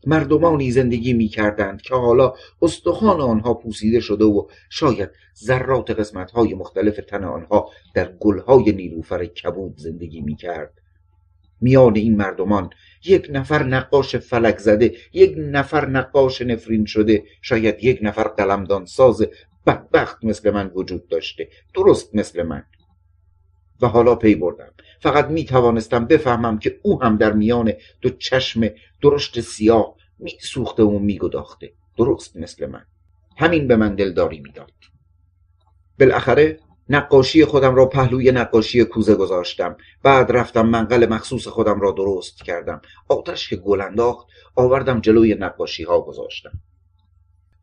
مردمانی 0.06 0.70
زندگی 0.70 1.12
می 1.12 1.28
کردند 1.28 1.82
که 1.82 1.94
حالا 1.94 2.32
استخوان 2.62 3.20
آنها 3.20 3.54
پوسیده 3.54 4.00
شده 4.00 4.24
و 4.24 4.46
شاید 4.70 5.10
ذرات 5.44 5.90
قسمت 5.90 6.30
های 6.30 6.54
مختلف 6.54 7.00
تن 7.08 7.24
آنها 7.24 7.70
در 7.94 8.12
گلهای 8.20 8.72
نیلوفر 8.72 9.24
کبود 9.24 9.76
زندگی 9.76 10.20
می 10.20 10.36
کرد 10.36 10.72
میان 11.60 11.96
این 11.96 12.16
مردمان 12.16 12.70
یک 13.04 13.26
نفر 13.30 13.62
نقاش 13.62 14.16
فلک 14.16 14.58
زده 14.58 14.96
یک 15.12 15.34
نفر 15.38 15.86
نقاش 15.86 16.42
نفرین 16.42 16.84
شده 16.84 17.24
شاید 17.42 17.84
یک 17.84 17.98
نفر 18.02 18.28
قلمدان 18.28 18.86
ساز 18.86 19.26
بدبخت 19.66 20.24
مثل 20.24 20.50
من 20.50 20.70
وجود 20.74 21.08
داشته 21.08 21.48
درست 21.74 22.14
مثل 22.14 22.42
من. 22.42 22.64
و 23.80 23.86
حالا 23.86 24.14
پی 24.14 24.34
بردم. 24.34 24.72
فقط 25.00 25.26
می 25.26 25.44
توانستم 25.44 26.04
بفهمم 26.04 26.58
که 26.58 26.80
او 26.82 27.02
هم 27.02 27.16
در 27.16 27.32
میان 27.32 27.72
دو 28.00 28.10
چشم 28.10 28.68
درشت 29.02 29.40
سیاه 29.40 29.96
می 30.18 30.32
سوخته 30.40 30.82
و 30.82 30.98
می 30.98 31.18
گداخته. 31.18 31.72
درست 31.96 32.36
مثل 32.36 32.66
من. 32.66 32.84
همین 33.36 33.68
به 33.68 33.76
من 33.76 33.94
دلداری 33.94 34.40
می‌داد. 34.40 34.72
بالاخره 36.00 36.58
نقاشی 36.88 37.44
خودم 37.44 37.74
را 37.74 37.86
پهلوی 37.86 38.32
نقاشی 38.32 38.84
کوزه 38.84 39.14
گذاشتم. 39.14 39.76
بعد 40.02 40.32
رفتم 40.32 40.66
منقل 40.66 41.06
مخصوص 41.06 41.48
خودم 41.48 41.80
را 41.80 41.90
درست 41.90 42.42
کردم. 42.42 42.80
آتش 43.08 43.48
که 43.48 43.56
گل 43.56 43.80
انداخت 43.80 44.26
آوردم 44.56 45.00
جلوی 45.00 45.34
نقاشی 45.34 45.82
ها 45.82 46.00
گذاشتم. 46.00 46.52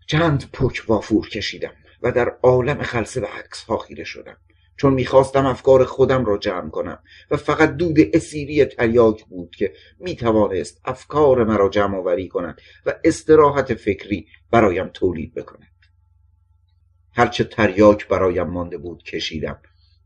چند 0.08 0.52
پک 0.54 0.84
وافور 0.88 1.30
کشیدم 1.30 1.74
و 2.02 2.12
در 2.12 2.38
عالم 2.44 2.82
خلصه 2.82 3.22
به 3.22 3.28
عکس 3.28 3.64
ها 3.64 3.78
خیره 3.78 4.04
شدم. 4.04 4.38
چون 4.78 4.94
می‌خواستم 4.94 5.46
افکار 5.46 5.86
خودم 5.86 6.26
را 6.26 6.38
جمع 6.38 6.70
کنم 6.70 7.00
و 7.32 7.38
فقط 7.38 7.76
دود 7.76 7.98
اسیری 8.14 8.66
تریاک 8.66 9.26
بود 9.26 9.56
که 9.56 9.74
می‌توانست 10.00 10.82
افکار 10.86 11.44
مرا 11.44 11.70
جمع 11.70 11.98
آوری 11.98 12.28
کند 12.28 12.62
و 12.86 12.94
استراحت 13.04 13.74
فکری 13.74 14.28
برایم 14.52 14.88
تولید 14.88 15.34
بکند. 15.34 15.72
هرچه 17.13 17.43
تریاک 17.43 18.08
برایم 18.08 18.47
مانده 18.47 18.78
بود 18.78 19.04
کشیدم. 19.04 19.60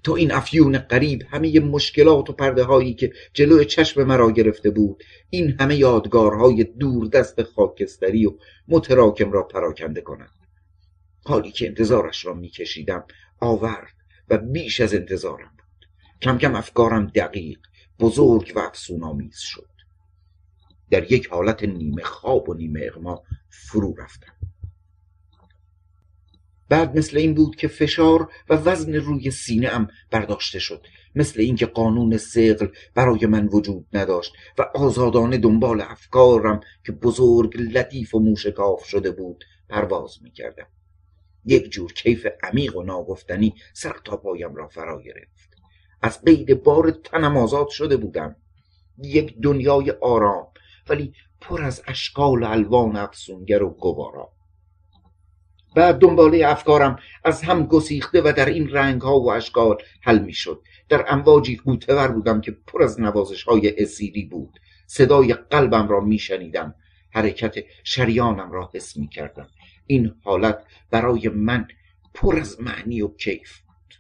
تا 0.03 0.15
این 0.15 0.31
افیون 0.31 0.77
قریب 0.77 1.23
همه 1.29 1.59
مشکلات 1.59 2.29
و 2.29 2.33
پرده 2.33 2.63
هایی 2.63 2.93
که 2.93 3.13
جلو 3.33 3.63
چشم 3.63 4.03
مرا 4.03 4.31
گرفته 4.31 4.69
بود 4.69 5.03
این 5.29 5.55
همه 5.59 5.75
یادگارهای 5.75 6.63
دور 6.63 7.07
دست 7.07 7.43
خاکستری 7.43 8.25
و 8.25 8.33
متراکم 8.67 9.31
را 9.31 9.43
پراکنده 9.43 10.01
کند 10.01 10.31
حالی 11.25 11.51
که 11.51 11.67
انتظارش 11.67 12.25
را 12.25 12.33
میکشیدم 12.33 13.03
آورد 13.39 13.93
و 14.29 14.37
بیش 14.37 14.81
از 14.81 14.93
انتظارم 14.93 15.51
بود. 15.57 15.87
کم 16.21 16.37
کم 16.37 16.55
افکارم 16.55 17.07
دقیق 17.07 17.59
بزرگ 17.99 18.53
و 18.55 18.59
افسونآمیز 18.59 19.39
شد. 19.39 19.69
در 20.89 21.11
یک 21.11 21.27
حالت 21.27 21.63
نیمه 21.63 22.03
خواب 22.03 22.49
و 22.49 22.53
نیمه 22.53 22.81
اغما 22.83 23.23
فرو 23.49 23.95
رفتم. 23.97 24.33
بعد 26.69 26.97
مثل 26.97 27.17
این 27.17 27.34
بود 27.34 27.56
که 27.56 27.67
فشار 27.67 28.30
و 28.49 28.54
وزن 28.54 28.93
روی 28.95 29.32
سینه 29.32 29.67
ام 29.67 29.88
برداشته 30.12 30.60
شد. 30.60 30.86
مثل 31.15 31.41
اینکه 31.41 31.65
قانون 31.65 32.17
سقل 32.17 32.67
برای 32.95 33.25
من 33.25 33.47
وجود 33.47 33.86
نداشت 33.93 34.34
و 34.58 34.65
آزادانه 34.75 35.38
دنبال 35.38 35.82
افکارم 35.82 36.62
که 36.86 36.91
بزرگ 36.91 37.58
لطیف 37.58 38.15
و 38.15 38.19
موشکاف 38.19 38.86
شده 38.86 39.12
بود 39.12 39.45
پرواز 39.69 40.23
می‌کردم. 40.23 40.67
یک 41.45 41.69
جور 41.69 41.93
کیف 41.93 42.28
عمیق 42.43 42.75
و 42.75 42.84
ناگفتنی 42.84 43.56
سر 43.73 43.95
تا 44.06 44.17
پایم 44.17 44.56
را 44.56 44.67
فرا 44.67 45.01
گرفت. 45.01 45.49
از 46.01 46.21
قید 46.23 46.63
بار 46.63 46.91
تنم 46.91 47.38
آزاد 47.38 47.67
شده 47.69 47.97
بودم. 47.97 48.36
یک 49.04 49.41
دنیای 49.41 49.91
آرام 49.91 50.47
ولی 50.89 51.13
پر 51.41 51.63
از 51.63 51.82
اشکال 51.88 52.43
و 52.43 52.45
الوان 52.45 52.95
افسونگر 52.95 53.63
و 53.63 53.69
گوارا. 53.69 54.32
بعد 55.75 55.97
دنباله 55.97 56.47
افکارم 56.47 56.99
از 57.23 57.43
هم 57.43 57.65
گسیخته 57.65 58.21
و 58.21 58.33
در 58.38 58.45
این 58.45 58.69
رنگ 58.69 59.01
ها 59.01 59.19
و 59.19 59.31
اشکال 59.31 59.77
حل 60.01 60.19
می 60.19 60.33
شد 60.33 60.61
در 60.89 61.05
امواجی 61.07 61.55
قوتور 61.55 62.07
بودم 62.07 62.41
که 62.41 62.51
پر 62.67 62.83
از 62.83 63.01
نوازش 63.01 63.43
های 63.43 63.83
اسیری 63.83 64.25
بود. 64.25 64.59
صدای 64.88 65.33
قلبم 65.33 65.88
را 65.88 65.99
می 65.99 66.19
شنیدم 66.19 66.75
حرکت 67.11 67.55
شریانم 67.83 68.51
را 68.51 68.71
حس 68.73 68.97
می 68.97 69.07
کردم 69.07 69.47
این 69.88 70.15
حالت 70.23 70.63
برای 70.91 71.29
من 71.29 71.67
پر 72.13 72.39
از 72.39 72.61
معنی 72.61 73.01
و 73.01 73.07
کیف 73.07 73.59
بود. 73.59 73.93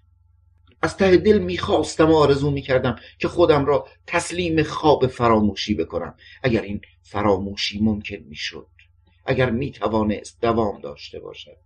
از 0.81 0.97
ته 0.97 1.17
دل 1.17 1.37
می‌خواستم 1.39 2.11
و 2.11 2.15
آرزو 2.15 2.51
می‌کردم 2.51 2.95
که 3.19 3.27
خودم 3.27 3.65
را 3.65 3.87
تسلیم 4.07 4.63
خواب 4.63 5.07
فراموشی 5.07 5.75
بکنم. 5.75 6.15
اگر 6.43 6.61
این 6.61 6.81
فراموشی 7.01 7.79
ممکن 7.83 8.17
می‌شد. 8.29 8.67
اگر 9.25 9.49
می‌توانست 9.49 10.41
دوام 10.41 10.81
داشته 10.81 11.19
باشد. 11.19 11.64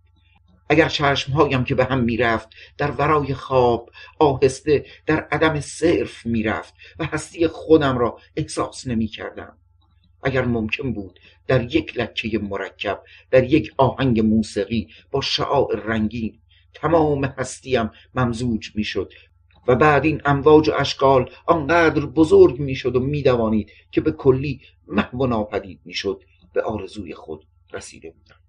اگر 0.70 0.88
چشمهایم 0.88 1.64
که 1.64 1.74
به 1.74 1.84
هم 1.84 2.00
می‌رفت 2.00 2.48
در 2.78 2.90
ورای 2.90 3.34
خواب 3.34 3.90
آهسته 4.18 4.86
در 5.06 5.20
عدم 5.20 5.60
صرف 5.60 6.26
می‌رفت 6.26 6.74
و 6.98 7.04
هستی 7.04 7.46
خودم 7.46 7.98
را 7.98 8.18
احساس 8.36 8.86
نمی‌کردم. 8.86 9.56
اگر 10.22 10.44
ممکن 10.44 10.92
بود 10.92 11.20
در 11.46 11.74
یک 11.74 11.98
لکه 11.98 12.38
مرکب 12.38 13.02
در 13.30 13.44
یک 13.44 13.72
آهنگ 13.76 14.20
موسیقی 14.20 14.88
با 15.10 15.20
شعاع 15.20 15.68
رنگین 15.84 16.38
تمام 16.74 17.24
هستیم 17.24 17.90
ممزوج 18.14 18.70
می‌شد 18.74 19.12
و 19.66 19.74
بعد 19.74 20.04
این 20.04 20.22
امواج 20.24 20.68
و 20.68 20.72
اشکال 20.78 21.30
آنقدر 21.46 22.06
بزرگ 22.06 22.58
می‌شد 22.58 22.96
و 22.96 23.00
میدوانید 23.00 23.70
که 23.92 24.00
به 24.00 24.12
کلی 24.12 24.60
محو 24.88 25.18
و 25.18 25.26
ناپدید 25.26 25.80
می‌شد 25.84 26.22
به 26.52 26.62
آرزوی 26.62 27.14
خود 27.14 27.46
رسیده 27.72 28.10
بودم. 28.10 28.39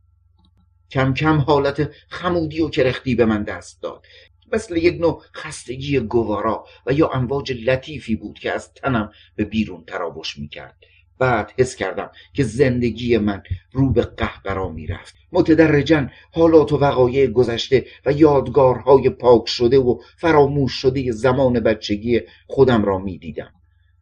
کم 0.91 1.13
کم 1.13 1.37
حالت 1.37 1.89
خمودی 2.09 2.61
و 2.61 2.69
کرختی 2.69 3.15
به 3.15 3.25
من 3.25 3.43
دست 3.43 3.81
داد. 3.81 4.05
مثل 4.53 4.77
یک 4.77 5.01
نوع 5.01 5.23
خستگی 5.35 5.99
گوارا 5.99 6.65
و 6.85 6.93
یا 6.93 7.09
امواج 7.09 7.51
لطیفی 7.51 8.15
بود 8.15 8.39
که 8.39 8.51
از 8.51 8.73
تنم 8.73 9.11
به 9.35 9.45
بیرون 9.45 9.83
تراوش 9.87 10.37
می‌کرد. 10.37 10.75
بعد 11.19 11.53
حس 11.57 11.75
کردم 11.75 12.11
که 12.33 12.43
زندگی 12.43 13.17
من 13.17 13.43
رو 13.71 13.89
به 13.89 14.01
قهقرا 14.01 14.69
می‌رفت. 14.69 15.15
متدرجا 15.31 16.07
حالات 16.31 16.73
و 16.73 16.77
وقایع 16.77 17.27
گذشته 17.27 17.85
و 18.05 18.11
یادگارهای 18.11 19.09
پاک 19.09 19.47
شده 19.47 19.79
و 19.79 19.99
فراموش 20.17 20.73
شده 20.73 21.11
زمان 21.11 21.59
بچگی 21.59 22.21
خودم 22.47 22.85
را 22.85 22.97
می‌دیدم. 22.97 23.53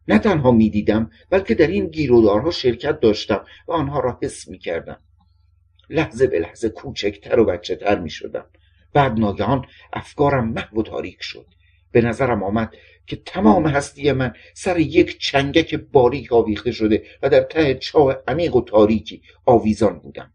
نه 0.08 0.18
تنها 0.18 0.50
می‌دیدم 0.50 1.10
بلکه 1.30 1.54
در 1.54 1.66
این 1.66 1.86
گیرودارها 1.86 2.50
شرکت 2.50 3.00
داشتم 3.00 3.44
و 3.68 3.72
آنها 3.72 4.00
را 4.00 4.18
حس 4.22 4.48
می‌کردم. 4.48 5.00
لحظه 5.90 6.26
به 6.26 6.38
لحظه 6.38 6.68
کوچکتر 6.68 7.38
و 7.38 7.44
بچه 7.44 7.76
تر 7.76 7.98
می 7.98 8.10
شدم 8.10 8.46
بعد 8.92 9.18
ناگهان 9.18 9.66
افکارم 9.92 10.48
محو 10.48 10.80
و 10.80 10.82
تاریک 10.82 11.22
شد. 11.22 11.46
به 11.92 12.00
نظرم 12.00 12.42
آمد 12.42 12.74
که 13.06 13.16
تمام 13.16 13.66
هستی 13.66 14.12
من 14.12 14.34
سر 14.54 14.78
یک 14.78 15.18
چنگک 15.18 15.74
باریک 15.74 16.32
آویخته 16.32 16.72
شده 16.72 17.02
و 17.22 17.28
در 17.28 17.42
ته 17.42 17.74
چاه 17.74 18.16
عمیق 18.28 18.56
و 18.56 18.60
تاریکی 18.60 19.22
آویزان 19.46 19.98
بودم. 19.98 20.32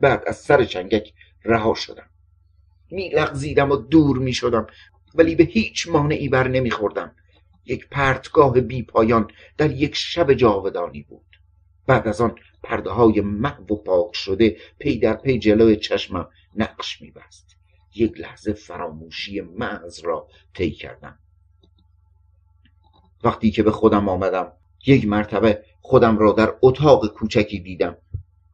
بعد 0.00 0.22
از 0.26 0.36
سر 0.36 0.64
چنگک 0.64 1.12
رها 1.44 1.74
شدم. 1.74 2.10
میلغزیدم 2.90 3.70
و 3.70 3.76
دور 3.76 4.18
می 4.18 4.32
شدم 4.32 4.66
ولی 5.14 5.34
به 5.34 5.44
هیچ 5.44 5.88
مانعی 5.88 6.28
بر 6.28 6.48
نمیخوردم. 6.48 7.14
یک 7.66 7.88
پرتگاه 7.88 8.60
بی 8.60 8.82
پایان 8.82 9.30
در 9.58 9.70
یک 9.70 9.94
شب 9.94 10.32
جاودانی 10.32 11.02
بود. 11.02 11.37
بعد 11.88 12.08
از 12.08 12.20
آن 12.20 12.34
پرده 12.62 12.90
های 12.90 13.20
محو 13.20 13.62
و 13.62 13.76
پاک 13.76 14.16
شده 14.16 14.56
پی 14.78 14.98
در 14.98 15.14
پی 15.14 15.38
جلوی 15.38 15.76
چشمم 15.76 16.28
نقش 16.56 17.02
میبست. 17.02 17.56
یک 17.94 18.20
لحظه 18.20 18.52
فراموشی 18.52 19.40
محض 19.40 20.00
را 20.04 20.28
طی 20.54 20.70
کردم. 20.70 21.18
وقتی 23.24 23.50
که 23.50 23.62
به 23.62 23.70
خودم 23.70 24.08
آمدم 24.08 24.52
یک 24.86 25.06
مرتبه 25.06 25.64
خودم 25.80 26.18
را 26.18 26.32
در 26.32 26.54
اتاق 26.62 27.06
کوچکی 27.06 27.60
دیدم 27.60 27.96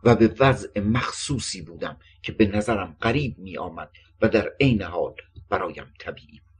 و 0.04 0.14
به 0.14 0.34
وضع 0.38 0.80
مخصوصی 0.80 1.62
بودم 1.62 1.96
که 2.22 2.32
به 2.32 2.46
نظرم 2.46 2.96
قریب 3.00 3.38
می 3.38 3.58
آمد 3.58 3.90
و 4.22 4.28
در 4.28 4.52
عین 4.60 4.82
حال 4.82 5.14
برایم 5.48 5.92
طبیعی 5.98 6.40
بود. 6.46 6.53